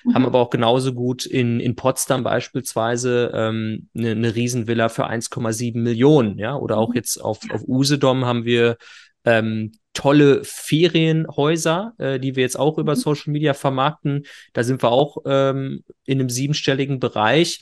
[0.04, 0.14] Mhm.
[0.14, 5.78] Haben aber auch genauso gut in, in Potsdam beispielsweise ähm, eine, eine Riesenvilla für 1,7
[5.78, 6.40] Millionen.
[6.40, 6.96] Ja, oder auch mhm.
[6.96, 8.78] jetzt auf, auf Usedom haben wir
[9.26, 13.00] ähm, tolle Ferienhäuser, äh, die wir jetzt auch über mhm.
[13.00, 14.26] Social Media vermarkten.
[14.54, 17.62] Da sind wir auch ähm, in einem siebenstelligen Bereich.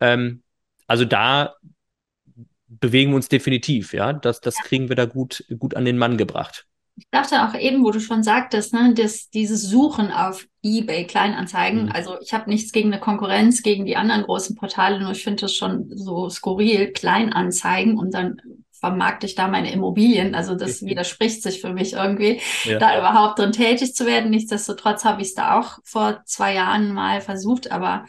[0.00, 0.42] Ähm,
[0.86, 1.54] also da
[2.68, 4.12] bewegen wir uns definitiv, ja.
[4.12, 6.66] Das, das kriegen wir da gut, gut an den Mann gebracht.
[6.96, 11.86] Ich dachte auch eben, wo du schon sagtest, ne, dass dieses Suchen auf eBay Kleinanzeigen,
[11.86, 11.92] mhm.
[11.92, 15.42] also ich habe nichts gegen eine Konkurrenz, gegen die anderen großen Portale, nur ich finde
[15.42, 18.40] das schon so skurril, Kleinanzeigen und dann
[18.84, 20.34] vermarkte ich da meine Immobilien.
[20.34, 20.88] Also das mhm.
[20.88, 22.78] widerspricht sich für mich irgendwie, ja.
[22.78, 24.28] da überhaupt drin tätig zu werden.
[24.28, 28.04] Nichtsdestotrotz habe ich es da auch vor zwei Jahren mal versucht, aber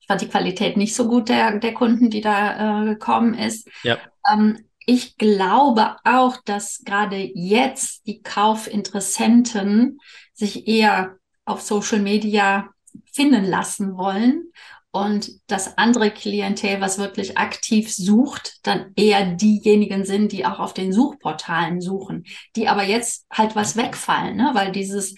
[0.00, 3.68] ich fand die Qualität nicht so gut der, der Kunden, die da äh, gekommen ist.
[3.84, 3.96] Ja.
[4.28, 10.00] Ähm, ich glaube auch, dass gerade jetzt die Kaufinteressenten
[10.32, 12.70] sich eher auf Social Media
[13.12, 14.50] finden lassen wollen
[14.90, 20.72] und das andere Klientel, was wirklich aktiv sucht, dann eher diejenigen sind, die auch auf
[20.72, 22.24] den Suchportalen suchen,
[22.56, 24.50] die aber jetzt halt was wegfallen, ne?
[24.54, 25.14] weil dieses,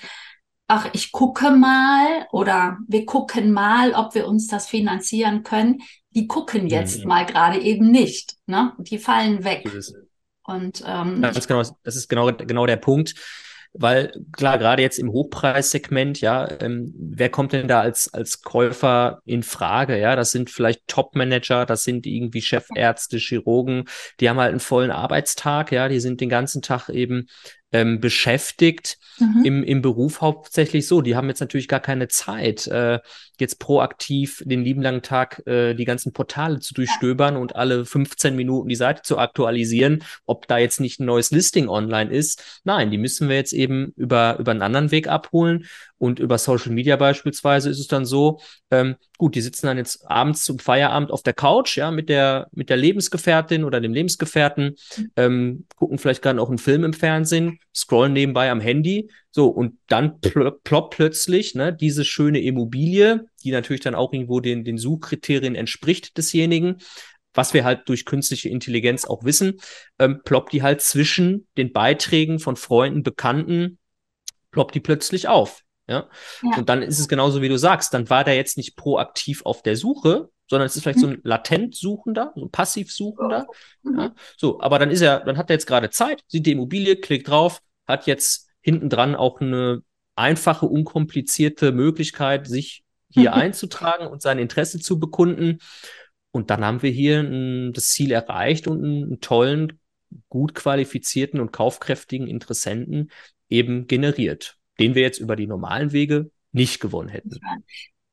[0.66, 5.78] ach, ich gucke mal oder wir gucken mal, ob wir uns das finanzieren können,
[6.11, 7.09] die gucken jetzt mhm.
[7.09, 8.72] mal gerade eben nicht, ne?
[8.78, 9.64] die fallen weg.
[10.42, 13.14] Und ähm, ja, ganz genau, das ist genau, genau der Punkt
[13.72, 19.22] weil klar, gerade jetzt im Hochpreissegment, ja, ähm, wer kommt denn da als, als Käufer
[19.24, 19.98] in Frage?
[19.98, 23.85] Ja, das sind vielleicht Top-Manager, das sind irgendwie Chefärzte, Chirurgen,
[24.18, 27.28] die haben halt einen vollen Arbeitstag, ja, die sind den ganzen Tag eben
[27.72, 29.44] ähm, beschäftigt mhm.
[29.44, 31.00] im, im Beruf hauptsächlich so.
[31.00, 32.98] Die haben jetzt natürlich gar keine Zeit, äh,
[33.38, 38.35] jetzt proaktiv den lieben langen Tag äh, die ganzen Portale zu durchstöbern und alle 15
[38.37, 42.61] Minuten die Seite zu aktualisieren, ob da jetzt nicht ein neues Listing online ist.
[42.64, 45.66] Nein, die müssen wir jetzt eben über, über einen anderen Weg abholen.
[46.01, 50.11] Und über Social Media beispielsweise ist es dann so, ähm, gut, die sitzen dann jetzt
[50.11, 54.77] abends zum Feierabend auf der Couch, ja, mit der, mit der Lebensgefährtin oder dem Lebensgefährten,
[55.17, 59.79] ähm, gucken vielleicht gerade auch einen Film im Fernsehen, scrollen nebenbei am Handy, so, und
[59.89, 64.79] dann pl ploppt plötzlich, ne, diese schöne Immobilie, die natürlich dann auch irgendwo den, den
[64.79, 66.79] Suchkriterien entspricht desjenigen,
[67.35, 69.61] was wir halt durch künstliche Intelligenz auch wissen,
[69.99, 73.77] ähm, ploppt die halt zwischen den Beiträgen von Freunden, Bekannten,
[74.51, 75.63] ploppt die plötzlich auf.
[75.90, 76.09] Ja?
[76.42, 76.59] ja?
[76.59, 79.62] Und dann ist es genauso, wie du sagst, dann war der jetzt nicht proaktiv auf
[79.62, 81.03] der Suche, sondern es ist vielleicht mhm.
[81.03, 83.46] so ein latent Suchender, so ein passiv Suchender.
[83.83, 83.98] Mhm.
[83.98, 84.14] Ja?
[84.37, 87.29] So, aber dann ist er, dann hat er jetzt gerade Zeit, sieht die Immobilie, klickt
[87.29, 89.83] drauf, hat jetzt hinten dran auch eine
[90.14, 95.59] einfache, unkomplizierte Möglichkeit, sich hier einzutragen und sein Interesse zu bekunden.
[96.31, 99.81] Und dann haben wir hier ein, das Ziel erreicht und einen tollen,
[100.29, 103.11] gut qualifizierten und kaufkräftigen Interessenten
[103.48, 107.38] eben generiert den wir jetzt über die normalen Wege nicht gewonnen hätten.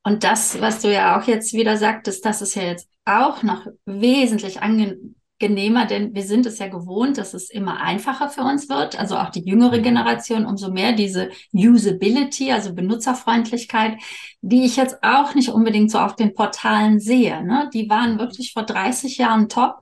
[0.03, 3.65] Und das, was du ja auch jetzt wieder sagtest, das ist ja jetzt auch noch
[3.85, 8.97] wesentlich angenehmer, denn wir sind es ja gewohnt, dass es immer einfacher für uns wird.
[8.97, 9.83] Also auch die jüngere mhm.
[9.83, 13.97] Generation, umso mehr diese Usability, also Benutzerfreundlichkeit,
[14.41, 17.43] die ich jetzt auch nicht unbedingt so auf den Portalen sehe.
[17.43, 17.69] Ne?
[17.73, 18.19] Die waren mhm.
[18.19, 19.81] wirklich vor 30 Jahren top.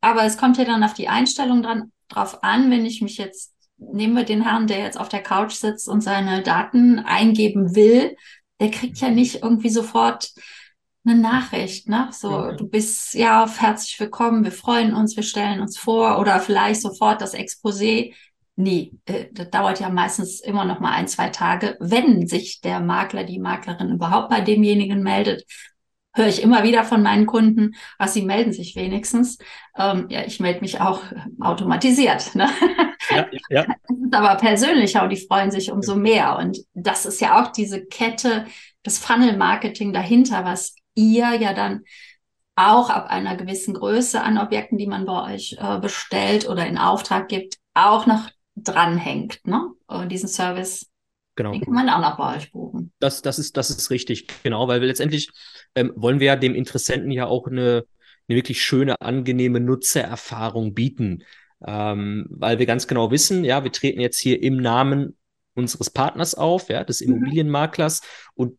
[0.00, 3.52] Aber es kommt ja dann auf die Einstellung dran, drauf an, wenn ich mich jetzt
[3.80, 8.16] nehmen wir den Herrn, der jetzt auf der Couch sitzt und seine Daten eingeben will,
[8.60, 10.32] der kriegt ja nicht irgendwie sofort
[11.04, 12.08] eine Nachricht, ne?
[12.12, 12.56] So, okay.
[12.56, 16.82] du bist ja auf herzlich willkommen, wir freuen uns, wir stellen uns vor oder vielleicht
[16.82, 18.14] sofort das Exposé.
[18.56, 22.80] Nee, äh, das dauert ja meistens immer noch mal ein, zwei Tage, wenn sich der
[22.80, 25.44] Makler, die Maklerin überhaupt bei demjenigen meldet
[26.12, 29.38] höre ich immer wieder von meinen Kunden, was sie melden sich wenigstens.
[29.76, 31.02] Ähm, ja, ich melde mich auch
[31.40, 32.34] automatisiert.
[32.34, 32.48] Ne?
[33.10, 33.66] Ja, ja.
[33.88, 36.36] Das ist aber persönlicher und die freuen sich umso mehr.
[36.36, 38.46] Und das ist ja auch diese Kette,
[38.82, 41.84] das Funnel-Marketing dahinter, was ihr ja dann
[42.56, 46.76] auch ab einer gewissen Größe an Objekten, die man bei euch äh, bestellt oder in
[46.76, 49.70] Auftrag gibt, auch noch dranhängt, ne?
[49.86, 50.89] Und diesen Service
[51.40, 51.52] Genau.
[51.52, 52.92] Den kann man auch noch bei euch buchen.
[52.98, 55.30] Das, das, ist, das ist richtig, genau, weil wir letztendlich
[55.74, 57.86] ähm, wollen wir ja dem Interessenten ja auch eine,
[58.28, 61.24] eine wirklich schöne, angenehme Nutzererfahrung bieten.
[61.66, 65.16] Ähm, weil wir ganz genau wissen, ja, wir treten jetzt hier im Namen
[65.54, 67.14] unseres Partners auf, ja, des mhm.
[67.14, 68.02] Immobilienmaklers
[68.34, 68.58] und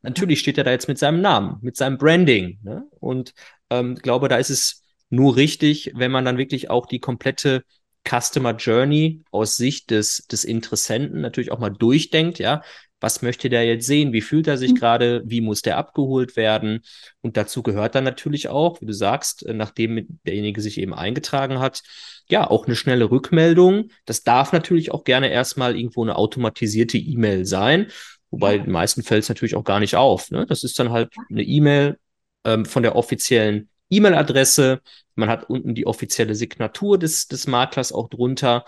[0.00, 2.60] natürlich steht er da jetzt mit seinem Namen, mit seinem Branding.
[2.62, 2.88] Ne?
[2.98, 3.34] Und
[3.68, 7.62] ähm, glaube, da ist es nur richtig, wenn man dann wirklich auch die komplette
[8.08, 12.62] Customer Journey aus Sicht des, des Interessenten natürlich auch mal durchdenkt, ja.
[12.98, 14.14] Was möchte der jetzt sehen?
[14.14, 14.76] Wie fühlt er sich mhm.
[14.76, 15.22] gerade?
[15.26, 16.80] Wie muss der abgeholt werden?
[17.20, 21.58] Und dazu gehört dann natürlich auch, wie du sagst, äh, nachdem derjenige sich eben eingetragen
[21.58, 21.82] hat,
[22.30, 23.90] ja, auch eine schnelle Rückmeldung.
[24.06, 27.88] Das darf natürlich auch gerne erstmal irgendwo eine automatisierte E-Mail sein.
[28.30, 30.30] Wobei den meisten fällt es natürlich auch gar nicht auf.
[30.30, 30.46] Ne?
[30.46, 31.98] Das ist dann halt eine E-Mail
[32.44, 34.80] ähm, von der offiziellen E-Mail-Adresse.
[35.14, 38.64] Man hat unten die offizielle Signatur des, des Maklers auch drunter.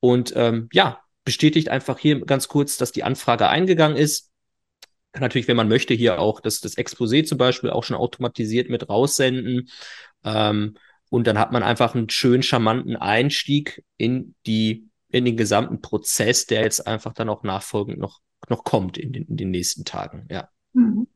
[0.00, 4.30] Und ähm, ja, bestätigt einfach hier ganz kurz, dass die Anfrage eingegangen ist.
[5.12, 8.68] Kann natürlich, wenn man möchte, hier auch das, das Exposé zum Beispiel auch schon automatisiert
[8.68, 9.68] mit raussenden.
[10.24, 10.76] Ähm,
[11.08, 16.46] und dann hat man einfach einen schönen, charmanten Einstieg in die, in den gesamten Prozess,
[16.46, 20.26] der jetzt einfach dann auch nachfolgend noch, noch kommt in den, in den nächsten Tagen.
[20.30, 20.48] Ja.
[20.72, 21.06] Mhm.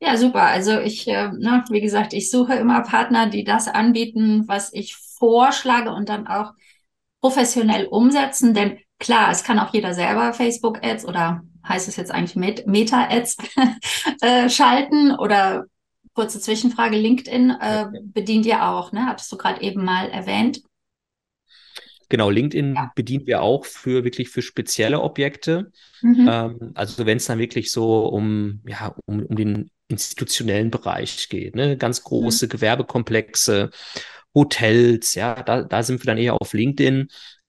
[0.00, 0.42] Ja, super.
[0.42, 4.96] Also ich, äh, ne, wie gesagt, ich suche immer Partner, die das anbieten, was ich
[4.96, 6.52] vorschlage und dann auch
[7.20, 8.54] professionell umsetzen.
[8.54, 13.36] Denn klar, es kann auch jeder selber Facebook-Ads oder heißt es jetzt eigentlich Met Meta-Ads
[14.22, 15.66] äh, schalten oder
[16.14, 19.06] kurze Zwischenfrage, LinkedIn äh, bedient ihr auch, ne?
[19.06, 20.62] Hattest du gerade eben mal erwähnt.
[22.08, 22.90] Genau, LinkedIn ja.
[22.96, 25.70] bedienen wir auch für wirklich für spezielle Objekte.
[26.02, 26.28] Mhm.
[26.28, 31.54] Ähm, also wenn es dann wirklich so um, ja, um, um den institutionellen Bereich geht,
[31.54, 31.76] ne?
[31.76, 32.50] ganz große mhm.
[32.50, 33.70] Gewerbekomplexe,
[34.34, 37.08] Hotels, ja, da, da sind wir dann eher auf LinkedIn.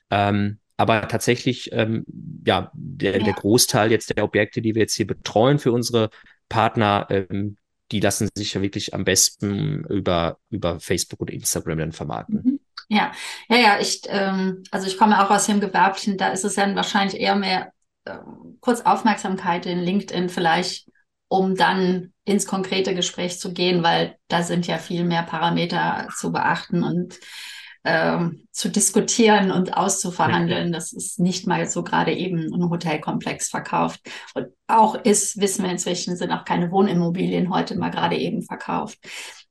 [0.10, 2.06] Ähm, aber tatsächlich, ähm,
[2.46, 3.24] ja, der, ja.
[3.24, 6.10] der Großteil jetzt der Objekte, die wir jetzt hier betreuen für unsere
[6.50, 7.58] Partner, ähm,
[7.92, 12.42] die lassen sich ja wirklich am besten über, über Facebook und Instagram dann vermarkten.
[12.44, 12.60] Mhm.
[12.90, 13.12] Ja,
[13.48, 16.76] ja, ja, ich, ähm, also ich komme auch aus dem Gewerblichen, da ist es dann
[16.76, 17.72] wahrscheinlich eher mehr
[18.06, 18.18] äh,
[18.60, 20.91] kurz Aufmerksamkeit in LinkedIn vielleicht
[21.32, 26.34] um dann ins konkrete Gespräch zu gehen, weil da sind ja viel mehr Parameter zu
[26.34, 27.18] beachten und
[27.86, 30.74] ähm, zu diskutieren und auszuverhandeln.
[30.74, 34.02] Das ist nicht mal so gerade eben ein Hotelkomplex verkauft.
[34.36, 39.00] Und auch ist, wissen wir inzwischen, sind auch keine Wohnimmobilien heute mal gerade eben verkauft.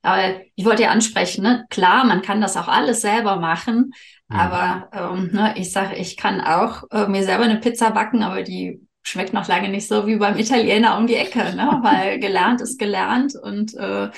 [0.03, 1.65] Aber ich wollte ja ansprechen, ne?
[1.71, 3.91] klar, man kann das auch alles selber machen,
[4.27, 4.39] mhm.
[4.39, 8.43] aber ähm, ne, ich sage, ich kann auch äh, mir selber eine Pizza backen, aber
[8.43, 11.79] die schmeckt noch lange nicht so wie beim Italiener um die Ecke, ne?
[11.83, 14.09] weil gelernt ist gelernt und äh,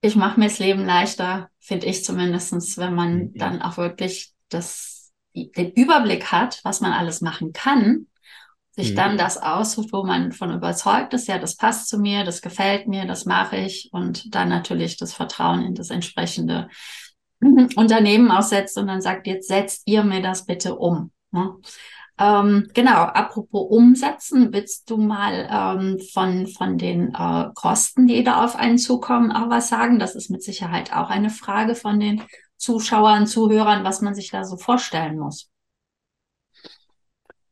[0.00, 3.34] ich mache mir das Leben leichter, finde ich zumindestens, wenn man mhm.
[3.34, 8.06] dann auch wirklich das, den Überblick hat, was man alles machen kann,
[8.78, 8.96] sich mhm.
[8.96, 12.86] dann das aussucht, wo man von überzeugt ist, ja, das passt zu mir, das gefällt
[12.86, 16.68] mir, das mache ich und dann natürlich das Vertrauen in das entsprechende
[17.40, 21.10] Unternehmen aussetzt und dann sagt, jetzt setzt ihr mir das bitte um.
[21.30, 21.54] Ne?
[22.20, 28.44] Ähm, genau, apropos Umsetzen, willst du mal ähm, von, von den äh, Kosten, die da
[28.44, 29.98] auf einen zukommen, auch was sagen?
[29.98, 32.22] Das ist mit Sicherheit auch eine Frage von den
[32.56, 35.48] Zuschauern, Zuhörern, was man sich da so vorstellen muss.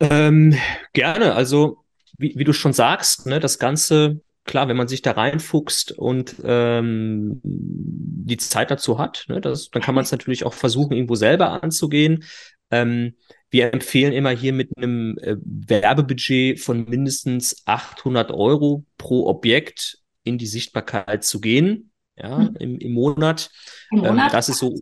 [0.01, 0.57] Ähm,
[0.93, 1.79] gerne, also
[2.19, 6.37] wie, wie, du schon sagst, ne, das Ganze, klar, wenn man sich da reinfuchst und
[6.45, 11.15] ähm, die Zeit dazu hat, ne, das, dann kann man es natürlich auch versuchen, irgendwo
[11.15, 12.25] selber anzugehen.
[12.71, 13.15] Ähm,
[13.51, 20.39] wir empfehlen immer hier mit einem äh, Werbebudget von mindestens 800 Euro pro Objekt in
[20.39, 22.57] die Sichtbarkeit zu gehen, ja, mhm.
[22.57, 23.51] im, im Monat.
[23.91, 24.27] Im ähm, Monat?
[24.27, 24.75] Ähm, das ist so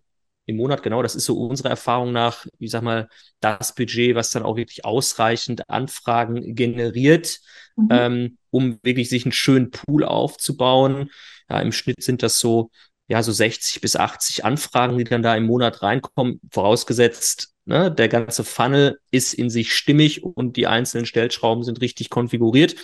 [0.47, 3.09] im Monat, genau, das ist so unserer Erfahrung nach, ich sag mal,
[3.40, 7.40] das Budget, was dann auch wirklich ausreichend Anfragen generiert,
[7.77, 7.88] mhm.
[7.90, 11.11] ähm, um wirklich sich einen schönen Pool aufzubauen.
[11.49, 12.70] Ja, im Schnitt sind das so,
[13.09, 17.90] ja, so 60 bis 80 Anfragen, die dann da im Monat reinkommen, vorausgesetzt, Ne?
[17.90, 22.77] Der ganze Funnel ist in sich stimmig und die einzelnen Stellschrauben sind richtig konfiguriert.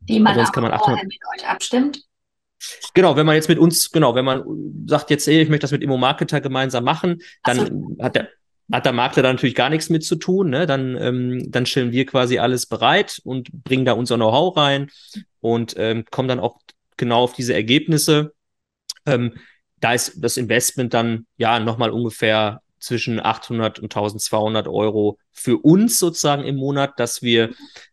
[0.00, 2.02] Die man auch kann man vorher mit euch abstimmt.
[2.94, 4.42] Genau, wenn man jetzt mit uns, genau, wenn man
[4.86, 8.02] sagt jetzt, ey, ich möchte das mit Immo-Marketer gemeinsam machen, dann so.
[8.02, 8.28] hat der
[8.72, 10.50] hat der Makler da natürlich gar nichts mit zu tun.
[10.50, 10.66] Ne?
[10.66, 14.90] Dann, ähm, dann stellen wir quasi alles bereit und bringen da unser Know-how rein
[15.40, 16.58] und ähm, kommen dann auch
[16.96, 18.34] genau auf diese Ergebnisse.
[19.04, 19.34] Ähm,
[19.78, 25.98] da ist das Investment dann ja nochmal ungefähr zwischen 800 und 1200 Euro für uns
[25.98, 27.50] sozusagen im Monat, dass wir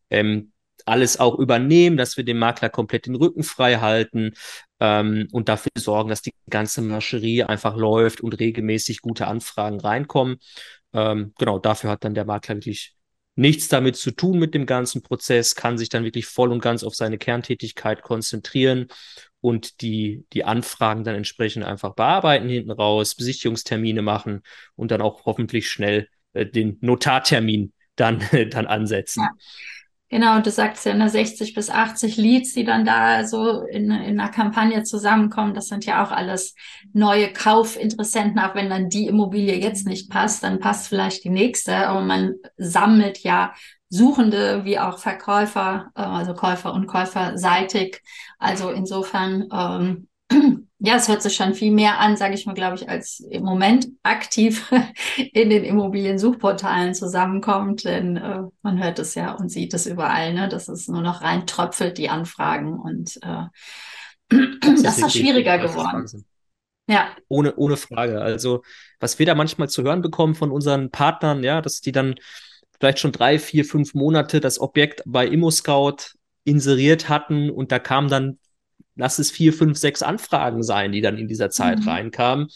[0.10, 0.52] ähm,
[0.86, 4.34] alles auch übernehmen, dass wir dem Makler komplett den Rücken frei halten
[4.80, 10.38] ähm, und dafür sorgen, dass die ganze Mascherie einfach läuft und regelmäßig gute Anfragen reinkommen.
[10.94, 12.96] Ähm, genau, dafür hat dann der Makler wirklich
[13.36, 16.84] nichts damit zu tun mit dem ganzen Prozess, kann sich dann wirklich voll und ganz
[16.84, 18.88] auf seine Kerntätigkeit konzentrieren
[19.42, 24.42] und die, die Anfragen dann entsprechend einfach bearbeiten hinten raus, Besichtigungstermine machen
[24.76, 29.22] und dann auch hoffentlich schnell äh, den Notartermin dann, dann ansetzen.
[29.22, 29.30] Ja.
[30.14, 34.20] Genau, du sagst ja, ne, 60 bis 80 Leads, die dann da so in, in
[34.20, 35.56] einer Kampagne zusammenkommen.
[35.56, 36.54] Das sind ja auch alles
[36.94, 38.38] neue Kaufinteressenten.
[38.38, 41.88] Auch wenn dann die Immobilie jetzt nicht passt, dann passt vielleicht die nächste.
[41.88, 43.56] Aber man sammelt ja
[43.90, 48.04] Suchende wie auch Verkäufer, äh, also Käufer und Käufer seitig.
[48.38, 50.08] Also insofern ähm,
[50.86, 53.44] ja, es hört sich schon viel mehr an, sage ich mal, glaube ich, als im
[53.44, 54.70] Moment aktiv
[55.34, 60.50] in den Immobiliensuchportalen zusammenkommt, denn äh, man hört es ja und sieht es überall, ne,
[60.50, 63.46] dass es nur noch rein tröpfelt, die Anfragen und äh,
[64.60, 66.06] das, das ist schwieriger geworden.
[66.90, 67.16] Ja.
[67.30, 68.22] Ohne, ohne Frage.
[68.22, 68.62] Also,
[69.00, 72.16] was wir da manchmal zu hören bekommen von unseren Partnern, ja, dass die dann
[72.78, 78.10] vielleicht schon drei, vier, fünf Monate das Objekt bei ImmoScout inseriert hatten und da kam
[78.10, 78.38] dann
[78.96, 81.90] lass es vier, fünf, sechs Anfragen sein, die dann in dieser Zeit mhm.
[81.90, 82.48] reinkamen.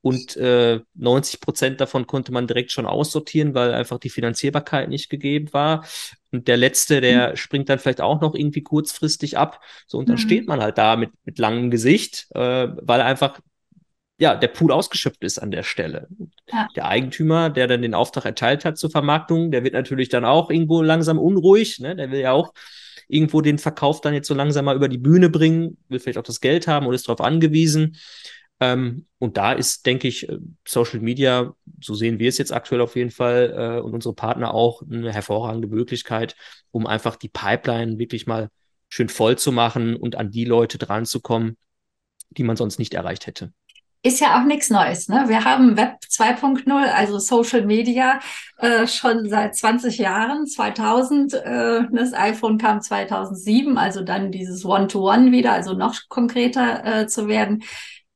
[0.00, 5.08] Und äh, 90 Prozent davon konnte man direkt schon aussortieren, weil einfach die Finanzierbarkeit nicht
[5.08, 5.86] gegeben war.
[6.30, 7.36] Und der letzte, der mhm.
[7.36, 9.62] springt dann vielleicht auch noch irgendwie kurzfristig ab.
[9.86, 10.20] So, und dann mhm.
[10.20, 13.40] steht man halt da mit, mit langem Gesicht, äh, weil einfach
[14.18, 16.06] ja, der Pool ausgeschöpft ist an der Stelle.
[16.52, 16.68] Ja.
[16.76, 20.50] Der Eigentümer, der dann den Auftrag erteilt hat zur Vermarktung, der wird natürlich dann auch
[20.50, 21.80] irgendwo langsam unruhig.
[21.80, 21.96] Ne?
[21.96, 22.52] Der will ja auch
[23.08, 26.22] irgendwo den Verkauf dann jetzt so langsam mal über die Bühne bringen, will vielleicht auch
[26.22, 27.96] das Geld haben und ist darauf angewiesen.
[28.60, 32.80] Ähm, und da ist, denke ich, äh, Social Media, so sehen wir es jetzt aktuell
[32.80, 36.36] auf jeden Fall äh, und unsere Partner auch, eine hervorragende Möglichkeit,
[36.70, 38.50] um einfach die Pipeline wirklich mal
[38.88, 41.56] schön voll zu machen und an die Leute dran zu kommen,
[42.30, 43.52] die man sonst nicht erreicht hätte
[44.04, 45.08] ist ja auch nichts Neues.
[45.08, 45.24] Ne?
[45.28, 48.20] Wir haben Web 2.0, also Social Media,
[48.58, 51.32] äh, schon seit 20 Jahren, 2000.
[51.32, 57.06] Äh, das iPhone kam 2007, also dann dieses One-to-One -One wieder, also noch konkreter äh,
[57.06, 57.64] zu werden.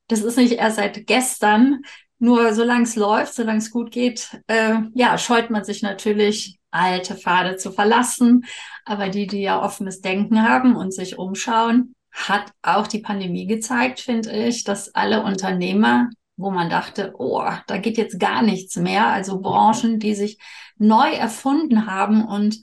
[0.07, 1.81] Das ist nicht erst seit gestern.
[2.19, 7.15] Nur solange es läuft, solange es gut geht, äh, ja, scheut man sich natürlich, alte
[7.15, 8.45] Pfade zu verlassen.
[8.85, 11.95] Aber die, die ja offenes Denken haben und sich umschauen,
[12.27, 17.77] hat auch die Pandemie gezeigt, finde ich, dass alle Unternehmer, wo man dachte, oh, da
[17.77, 20.37] geht jetzt gar nichts mehr, also Branchen, die sich
[20.77, 22.61] neu erfunden haben und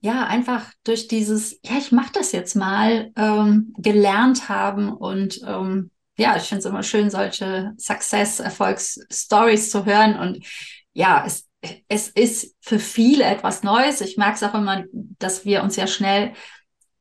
[0.00, 5.90] ja, einfach durch dieses, ja, ich mache das jetzt mal, ähm, gelernt haben und ähm,
[6.16, 10.44] ja, ich finde es immer schön, solche Success, Erfolgsstories zu hören und
[10.92, 11.48] ja, es,
[11.88, 14.00] es ist für viele etwas Neues.
[14.00, 16.32] Ich merke es auch immer, dass wir uns ja schnell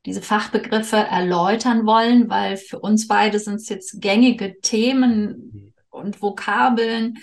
[0.05, 7.17] diese Fachbegriffe erläutern wollen, weil für uns beide sind es jetzt gängige Themen und Vokabeln,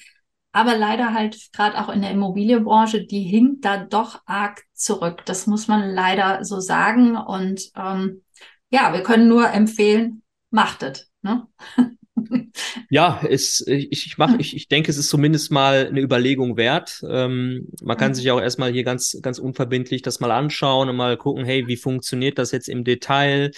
[0.52, 5.24] aber leider halt gerade auch in der Immobilienbranche, die hinkt da doch arg zurück.
[5.26, 7.16] Das muss man leider so sagen.
[7.16, 8.22] Und ähm,
[8.70, 11.10] ja, wir können nur empfehlen, macht es.
[11.22, 11.48] Ne?
[12.90, 17.02] ja, es, ich, ich, mach, ich, ich denke, es ist zumindest mal eine Überlegung wert.
[17.08, 21.16] Ähm, man kann sich auch erstmal hier ganz, ganz unverbindlich das mal anschauen und mal
[21.16, 23.50] gucken, hey, wie funktioniert das jetzt im Detail?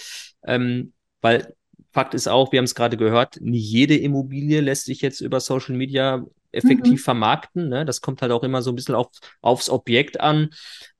[0.46, 1.54] Ähm, weil
[1.92, 5.40] Fakt ist auch, wir haben es gerade gehört, nie jede Immobilie lässt sich jetzt über
[5.40, 7.04] Social Media effektiv mhm.
[7.04, 7.68] vermarkten.
[7.68, 7.84] Ne?
[7.84, 9.08] Das kommt halt auch immer so ein bisschen auf,
[9.40, 10.50] aufs Objekt an.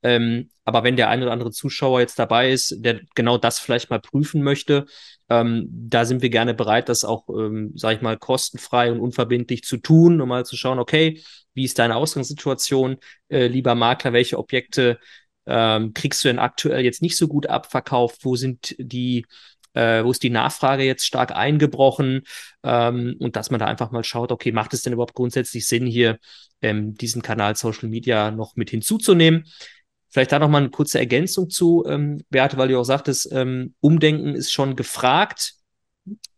[0.03, 3.89] Ähm, aber wenn der ein oder andere Zuschauer jetzt dabei ist, der genau das vielleicht
[3.89, 4.85] mal prüfen möchte,
[5.29, 9.63] ähm, da sind wir gerne bereit, das auch, ähm, sage ich mal, kostenfrei und unverbindlich
[9.63, 11.21] zu tun, um mal zu schauen, okay,
[11.53, 12.97] wie ist deine Ausgangssituation,
[13.29, 14.99] äh, lieber Makler, welche Objekte
[15.45, 19.25] ähm, kriegst du denn aktuell jetzt nicht so gut abverkauft, wo sind die
[19.73, 22.23] äh, wo ist die Nachfrage jetzt stark eingebrochen?
[22.63, 25.85] Ähm, und dass man da einfach mal schaut, okay, macht es denn überhaupt grundsätzlich Sinn,
[25.85, 26.17] hier
[26.61, 29.45] ähm, diesen Kanal Social Media noch mit hinzuzunehmen?
[30.17, 33.75] Vielleicht da noch mal eine kurze Ergänzung zu, ähm, Beate, weil du auch sagtest, ähm,
[33.81, 35.53] Umdenken ist schon gefragt.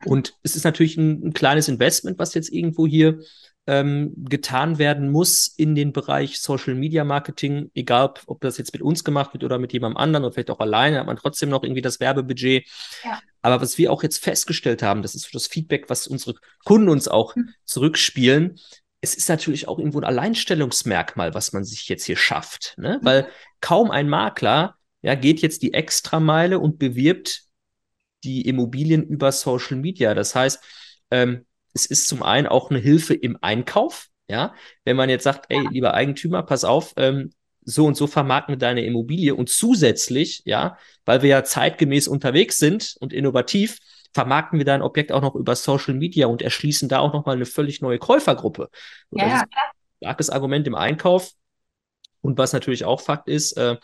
[0.04, 3.22] Und es ist natürlich ein, ein kleines Investment, was jetzt irgendwo hier
[3.68, 8.74] ähm, getan werden muss in den Bereich Social Media Marketing, egal ob, ob, das jetzt
[8.74, 11.48] mit uns gemacht wird oder mit jemandem anderen oder vielleicht auch alleine, hat man trotzdem
[11.48, 12.68] noch irgendwie das Werbebudget.
[13.06, 13.22] Ja.
[13.42, 17.08] Aber was wir auch jetzt festgestellt haben, das ist das Feedback, was unsere Kunden uns
[17.08, 17.52] auch mhm.
[17.64, 18.60] zurückspielen,
[19.02, 23.00] es ist natürlich auch irgendwo ein Alleinstellungsmerkmal, was man sich jetzt hier schafft, ne?
[23.02, 23.06] Mhm.
[23.06, 23.28] Weil
[23.62, 27.44] kaum ein Makler ja, geht jetzt die Extrameile und bewirbt
[28.24, 30.14] die Immobilien über Social Media.
[30.14, 30.62] Das heißt,
[31.12, 35.46] ähm, es ist zum einen auch eine Hilfe im Einkauf, ja, wenn man jetzt sagt,
[35.50, 37.32] ey, lieber Eigentümer, pass auf, ähm,
[37.62, 42.58] so und so vermarkten wir deine Immobilie und zusätzlich, ja, weil wir ja zeitgemäß unterwegs
[42.58, 43.78] sind und innovativ,
[44.14, 47.46] vermarkten wir dein Objekt auch noch über Social Media und erschließen da auch nochmal eine
[47.46, 48.70] völlig neue Käufergruppe.
[49.12, 49.72] Ja, ja, klar.
[49.98, 51.32] Starkes Argument im Einkauf.
[52.22, 53.78] Und was natürlich auch Fakt ist, äh,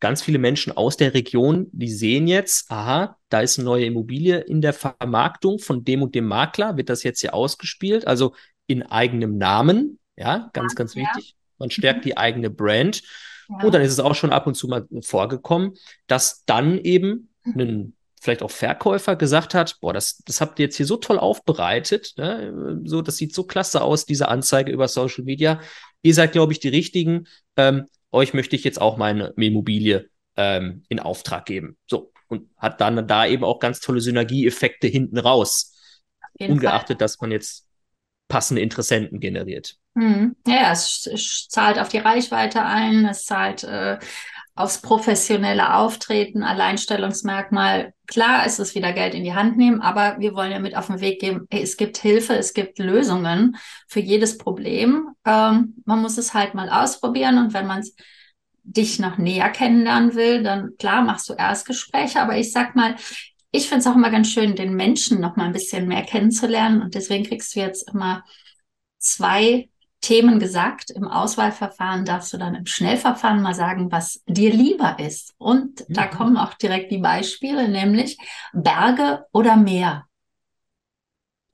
[0.00, 4.38] ganz viele Menschen aus der Region, die sehen jetzt, aha, da ist eine neue Immobilie
[4.38, 8.34] in der Vermarktung von dem und dem Makler, wird das jetzt hier ausgespielt, also
[8.66, 11.02] in eigenem Namen, ja, ganz, ganz ja.
[11.02, 11.36] wichtig.
[11.58, 12.02] Man stärkt mhm.
[12.02, 13.02] die eigene Brand.
[13.48, 13.64] Ja.
[13.64, 15.74] Und dann ist es auch schon ab und zu mal vorgekommen,
[16.06, 17.94] dass dann eben ein
[18.24, 22.14] vielleicht auch Verkäufer gesagt hat, boah, das, das habt ihr jetzt hier so toll aufbereitet,
[22.16, 22.80] ne?
[22.84, 25.60] so, das sieht so klasse aus, diese Anzeige über Social Media.
[26.00, 27.26] Ihr seid, glaube ich, die Richtigen.
[27.56, 31.76] Ähm, euch möchte ich jetzt auch meine Immobilie ähm, in Auftrag geben.
[31.86, 32.12] So.
[32.28, 35.74] Und hat dann da eben auch ganz tolle Synergieeffekte hinten raus.
[36.40, 37.04] Ungeachtet, Fall.
[37.04, 37.68] dass man jetzt
[38.28, 39.76] passende Interessenten generiert.
[39.96, 40.34] Hm.
[40.46, 43.98] Ja, es, es, zahlt auf die Reichweite ein, es zahlt äh,
[44.56, 47.92] aufs professionelle Auftreten, Alleinstellungsmerkmal.
[48.06, 50.86] Klar ist es wieder Geld in die Hand nehmen, aber wir wollen ja mit auf
[50.86, 53.56] den Weg geben, hey, es gibt Hilfe, es gibt Lösungen
[53.88, 55.08] für jedes Problem.
[55.24, 57.82] Ähm, man muss es halt mal ausprobieren und wenn man
[58.62, 62.94] dich noch näher kennenlernen will, dann klar machst du Erstgespräche, aber ich sag mal,
[63.50, 66.80] ich finde es auch immer ganz schön, den Menschen noch mal ein bisschen mehr kennenzulernen
[66.82, 68.24] und deswegen kriegst du jetzt immer
[68.98, 69.68] zwei
[70.04, 70.90] Themen gesagt.
[70.90, 75.34] Im Auswahlverfahren darfst du dann im Schnellverfahren mal sagen, was dir lieber ist.
[75.38, 75.94] Und mhm.
[75.94, 78.18] da kommen auch direkt die Beispiele, nämlich
[78.52, 80.04] Berge oder Meer.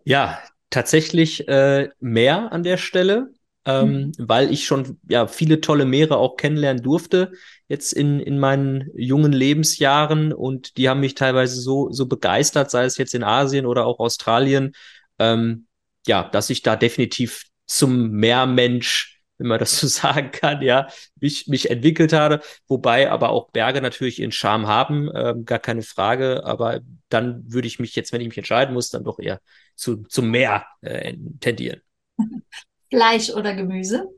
[0.05, 0.39] Ja,
[0.71, 3.33] tatsächlich äh, Meer an der Stelle,
[3.65, 4.13] ähm, mhm.
[4.19, 7.33] weil ich schon ja viele tolle Meere auch kennenlernen durfte
[7.71, 12.85] jetzt in, in meinen jungen Lebensjahren und die haben mich teilweise so, so begeistert, sei
[12.85, 14.73] es jetzt in Asien oder auch Australien,
[15.21, 15.69] ähm,
[16.05, 20.89] ja, dass ich da definitiv zum Meermensch, wenn man das so sagen kann, ja,
[21.21, 22.41] mich, mich entwickelt habe.
[22.67, 26.45] Wobei aber auch Berge natürlich ihren Charme haben, äh, gar keine Frage.
[26.45, 29.41] Aber dann würde ich mich jetzt, wenn ich mich entscheiden muss, dann doch eher
[29.77, 31.81] zu, zum Meer äh, tendieren.
[32.91, 34.09] Fleisch oder Gemüse?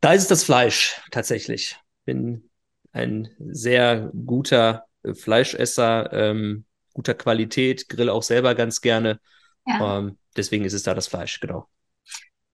[0.00, 1.76] Da ist es das Fleisch tatsächlich.
[2.04, 2.50] Bin
[2.92, 9.20] ein sehr guter äh, Fleischesser, ähm, guter Qualität, grill auch selber ganz gerne.
[9.66, 9.98] Ja.
[9.98, 11.66] Ähm, deswegen ist es da das Fleisch, genau.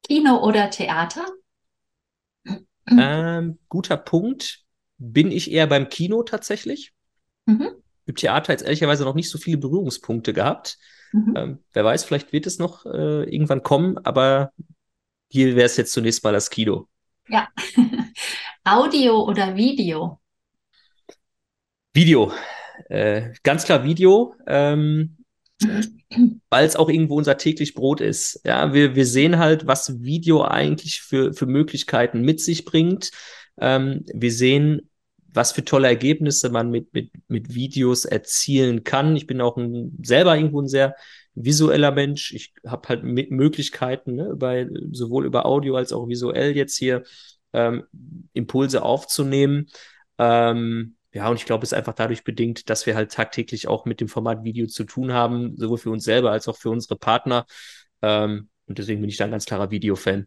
[0.06, 1.26] Kino oder Theater?
[2.88, 4.60] Ähm, guter Punkt.
[4.98, 6.92] Bin ich eher beim Kino tatsächlich.
[7.46, 7.70] Mhm.
[8.06, 10.78] Im Theater jetzt ehrlicherweise noch nicht so viele Berührungspunkte gehabt.
[11.12, 11.34] Mhm.
[11.36, 14.52] Ähm, wer weiß, vielleicht wird es noch äh, irgendwann kommen, aber
[15.30, 16.88] hier wäre es jetzt zunächst mal das Kino.
[17.28, 17.48] Ja.
[18.64, 20.20] Audio oder Video?
[21.92, 22.32] Video.
[22.88, 24.34] Äh, ganz klar Video.
[24.46, 25.23] Ähm,
[26.50, 28.40] weil es auch irgendwo unser täglich Brot ist.
[28.44, 33.10] Ja, wir, wir sehen halt, was Video eigentlich für, für Möglichkeiten mit sich bringt.
[33.58, 34.88] Ähm, wir sehen,
[35.32, 39.16] was für tolle Ergebnisse man mit, mit, mit Videos erzielen kann.
[39.16, 40.94] Ich bin auch ein, selber irgendwo ein sehr
[41.34, 42.32] visueller Mensch.
[42.32, 47.02] Ich habe halt Möglichkeiten, ne, über, sowohl über Audio als auch visuell jetzt hier
[47.52, 47.84] ähm,
[48.32, 49.66] Impulse aufzunehmen.
[50.18, 53.84] Ähm, ja, und ich glaube, es ist einfach dadurch bedingt, dass wir halt tagtäglich auch
[53.84, 56.96] mit dem Format Video zu tun haben, sowohl für uns selber als auch für unsere
[56.96, 57.46] Partner.
[58.02, 60.26] Ähm, und deswegen bin ich da ein ganz klarer Videofan.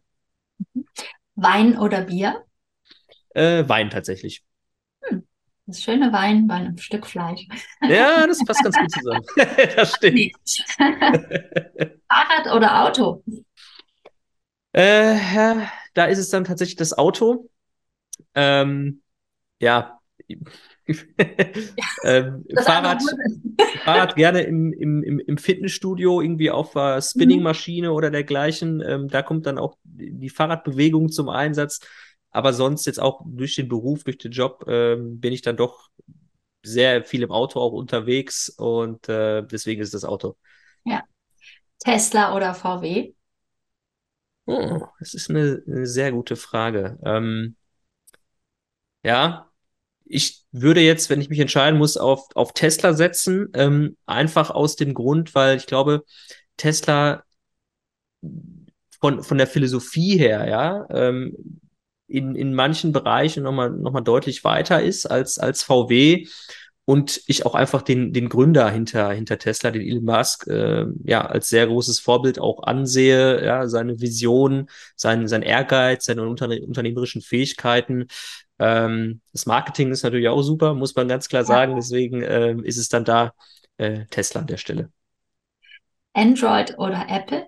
[1.34, 2.42] Wein oder Bier?
[3.34, 4.42] Äh, Wein tatsächlich.
[5.02, 5.26] Hm.
[5.66, 7.46] Das schöne Wein bei einem Stück Fleisch.
[7.82, 9.24] Ja, das passt ganz gut zusammen.
[9.76, 10.32] das stimmt.
[12.08, 13.22] Fahrrad oder Auto?
[14.72, 17.50] Äh, da ist es dann tatsächlich das Auto.
[18.34, 19.02] Ähm,
[19.60, 19.98] ja,
[22.04, 23.02] ähm, Fahrrad,
[23.84, 27.94] Fahrrad gerne im, im, im Fitnessstudio, irgendwie auf der Spinningmaschine mhm.
[27.94, 28.82] oder dergleichen.
[28.86, 31.80] Ähm, da kommt dann auch die Fahrradbewegung zum Einsatz.
[32.30, 35.88] Aber sonst jetzt auch durch den Beruf, durch den Job, ähm, bin ich dann doch
[36.62, 40.36] sehr viel im Auto auch unterwegs und äh, deswegen ist das Auto.
[40.84, 41.02] Ja.
[41.78, 43.12] Tesla oder VW?
[44.46, 46.98] Oh, das ist eine, eine sehr gute Frage.
[47.04, 47.56] Ähm,
[49.02, 49.47] ja,
[50.08, 54.76] ich würde jetzt, wenn ich mich entscheiden muss, auf, auf Tesla setzen, ähm, einfach aus
[54.76, 56.04] dem Grund, weil ich glaube,
[56.56, 57.22] Tesla
[59.00, 61.60] von, von der Philosophie her, ja, ähm,
[62.08, 66.26] in, in manchen Bereichen nochmal noch mal deutlich weiter ist als, als VW
[66.86, 71.26] und ich auch einfach den, den Gründer hinter, hinter Tesla, den Elon Musk, äh, ja,
[71.26, 77.20] als sehr großes Vorbild auch ansehe, ja, seine Vision, sein, sein Ehrgeiz, seine unterne unternehmerischen
[77.20, 78.06] Fähigkeiten,
[78.58, 81.76] ähm, das Marketing ist natürlich auch super, muss man ganz klar sagen.
[81.76, 83.32] Deswegen äh, ist es dann da
[83.76, 84.90] äh, Tesla an der Stelle.
[86.12, 87.46] Android oder Apple?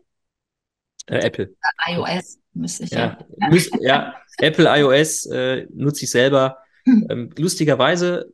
[1.07, 1.55] Äh, Apple.
[1.89, 3.19] iOS müsste ich ja.
[3.39, 6.59] Ja, muss, ja Apple iOS äh, nutze ich selber.
[6.85, 7.07] Hm.
[7.11, 8.33] Ähm, lustigerweise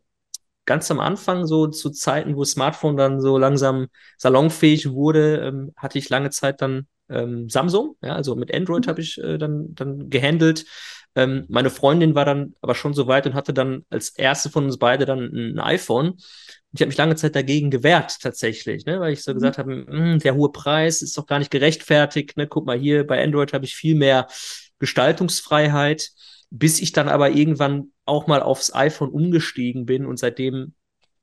[0.66, 3.87] ganz am Anfang, so zu Zeiten, wo Smartphone dann so langsam
[4.18, 7.97] salonfähig wurde, ähm, hatte ich lange Zeit dann ähm, Samsung.
[8.03, 8.91] Ja, also mit Android mhm.
[8.91, 10.66] habe ich äh, dann, dann gehandelt.
[11.17, 14.67] Ähm, meine Freundin war dann aber schon so weit und hatte dann als erste von
[14.67, 16.19] uns beide dann ein iPhone.
[16.73, 19.01] Ich habe mich lange Zeit dagegen gewehrt, tatsächlich, ne?
[19.01, 19.37] weil ich so mhm.
[19.37, 22.37] gesagt habe, hm, der hohe Preis ist doch gar nicht gerechtfertigt.
[22.37, 22.47] Ne?
[22.47, 24.27] Guck mal hier, bei Android habe ich viel mehr
[24.79, 26.11] Gestaltungsfreiheit,
[26.51, 30.75] bis ich dann aber irgendwann auch mal aufs iPhone umgestiegen bin und seitdem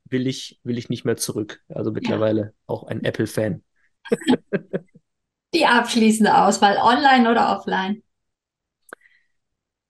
[0.05, 1.61] will ich, will ich nicht mehr zurück.
[1.69, 2.51] Also mittlerweile ja.
[2.65, 3.63] auch ein Apple-Fan.
[5.53, 8.01] Die abschließende Auswahl, online oder offline?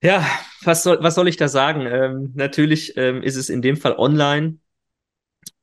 [0.04, 0.26] Ja,
[0.64, 1.86] was soll, was soll ich da sagen?
[1.86, 4.58] Ähm, natürlich ähm, ist es in dem Fall online.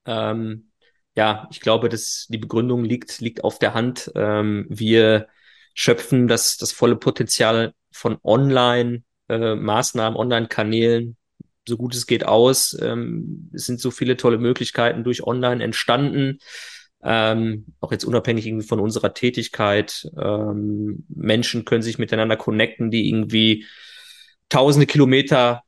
[0.05, 0.71] Ähm,
[1.15, 4.11] ja, ich glaube, dass die Begründung liegt, liegt auf der Hand.
[4.15, 5.27] Ähm, wir
[5.75, 11.17] schöpfen das, das volle Potenzial von Online-Maßnahmen, äh, Online-Kanälen,
[11.67, 12.75] so gut es geht aus.
[12.81, 16.39] Ähm, es sind so viele tolle Möglichkeiten durch Online entstanden.
[17.03, 20.09] Ähm, auch jetzt unabhängig irgendwie von unserer Tätigkeit.
[20.19, 23.67] Ähm, Menschen können sich miteinander connecten, die irgendwie
[24.51, 25.63] tausende Kilometer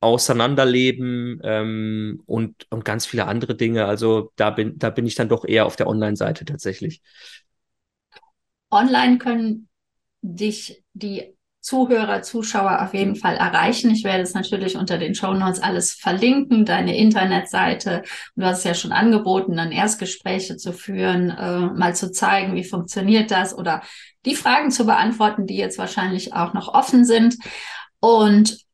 [0.00, 3.86] auseinanderleben ähm, und, und ganz viele andere Dinge.
[3.86, 7.02] Also da bin, da bin ich dann doch eher auf der Online-Seite tatsächlich.
[8.70, 9.68] Online können
[10.22, 13.90] dich die Zuhörer, Zuschauer auf jeden Fall erreichen.
[13.90, 18.04] Ich werde es natürlich unter den Show Notes alles verlinken, deine Internetseite.
[18.36, 22.64] Du hast es ja schon angeboten, dann Erstgespräche zu führen, äh, mal zu zeigen, wie
[22.64, 23.82] funktioniert das oder
[24.24, 27.36] die Fragen zu beantworten, die jetzt wahrscheinlich auch noch offen sind.
[28.00, 28.68] Und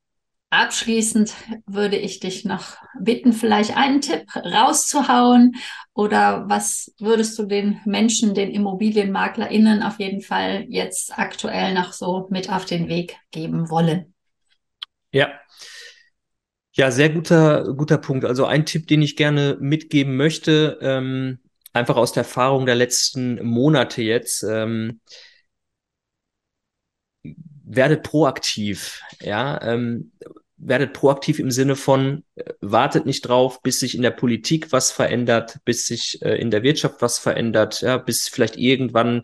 [0.54, 1.34] Abschließend
[1.66, 5.56] würde ich dich noch bitten, vielleicht einen Tipp rauszuhauen
[5.94, 12.28] oder was würdest du den Menschen, den ImmobilienmaklerInnen auf jeden Fall jetzt aktuell noch so
[12.30, 14.14] mit auf den Weg geben wollen?
[15.10, 15.32] Ja.
[16.72, 18.24] Ja, sehr guter, guter Punkt.
[18.24, 21.40] Also ein Tipp, den ich gerne mitgeben möchte, ähm,
[21.72, 25.00] einfach aus der Erfahrung der letzten Monate jetzt, ähm,
[27.76, 30.12] werdet proaktiv, ja, ähm,
[30.56, 34.90] werdet proaktiv im Sinne von, äh, wartet nicht drauf, bis sich in der Politik was
[34.90, 39.22] verändert, bis sich äh, in der Wirtschaft was verändert, ja, bis vielleicht irgendwann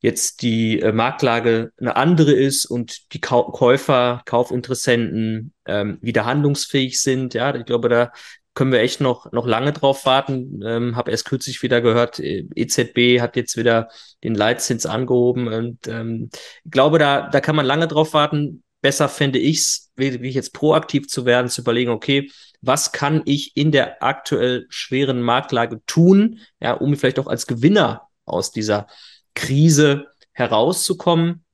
[0.00, 7.00] jetzt die äh, Marktlage eine andere ist und die Kau Käufer, Kaufinteressenten ähm, wieder handlungsfähig
[7.00, 7.34] sind.
[7.34, 8.12] Ja, ich glaube, da
[8.54, 10.60] können wir echt noch, noch lange drauf warten.
[10.64, 13.88] Ähm, Habe erst kürzlich wieder gehört, EZB äh, hat jetzt wieder
[14.24, 16.30] den Leitzins angehoben und ähm,
[16.64, 20.54] ich glaube, da, da kann man lange drauf warten besser fände ich es, wirklich jetzt
[20.54, 22.30] proaktiv zu werden, zu überlegen, okay,
[22.60, 28.08] was kann ich in der aktuell schweren Marktlage tun, ja, um vielleicht auch als Gewinner
[28.24, 28.86] aus dieser
[29.34, 31.44] Krise herauszukommen.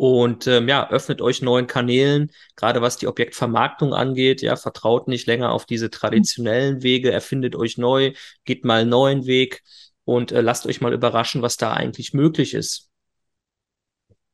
[0.00, 4.40] Und ähm, ja, öffnet euch neuen Kanälen, gerade was die Objektvermarktung angeht.
[4.40, 8.14] Ja, vertraut nicht länger auf diese traditionellen Wege, erfindet euch neu,
[8.46, 9.62] geht mal einen neuen Weg
[10.06, 12.88] und äh, lasst euch mal überraschen, was da eigentlich möglich ist.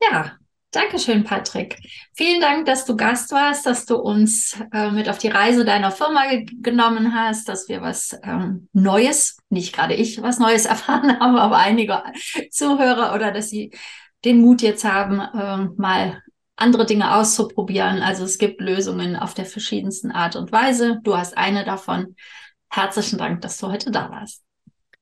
[0.00, 0.36] Ja,
[0.70, 1.78] Dankeschön, Patrick.
[2.14, 5.90] Vielen Dank, dass du Gast warst, dass du uns äh, mit auf die Reise deiner
[5.90, 11.18] Firma ge genommen hast, dass wir was ähm, Neues, nicht gerade ich was Neues erfahren
[11.18, 12.04] haben, aber einige
[12.50, 13.72] Zuhörer oder dass sie
[14.26, 16.20] den Mut jetzt haben, äh, mal
[16.56, 18.02] andere Dinge auszuprobieren.
[18.02, 21.00] Also es gibt Lösungen auf der verschiedensten Art und Weise.
[21.04, 22.16] Du hast eine davon.
[22.68, 24.42] Herzlichen Dank, dass du heute da warst.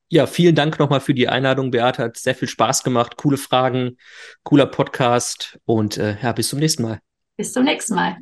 [0.09, 2.03] Ja, vielen Dank nochmal für die Einladung, Beate.
[2.03, 3.16] Hat sehr viel Spaß gemacht.
[3.16, 3.97] Coole Fragen,
[4.43, 7.01] cooler Podcast und äh, ja, bis zum nächsten Mal.
[7.37, 8.18] Bis zum nächsten Mal.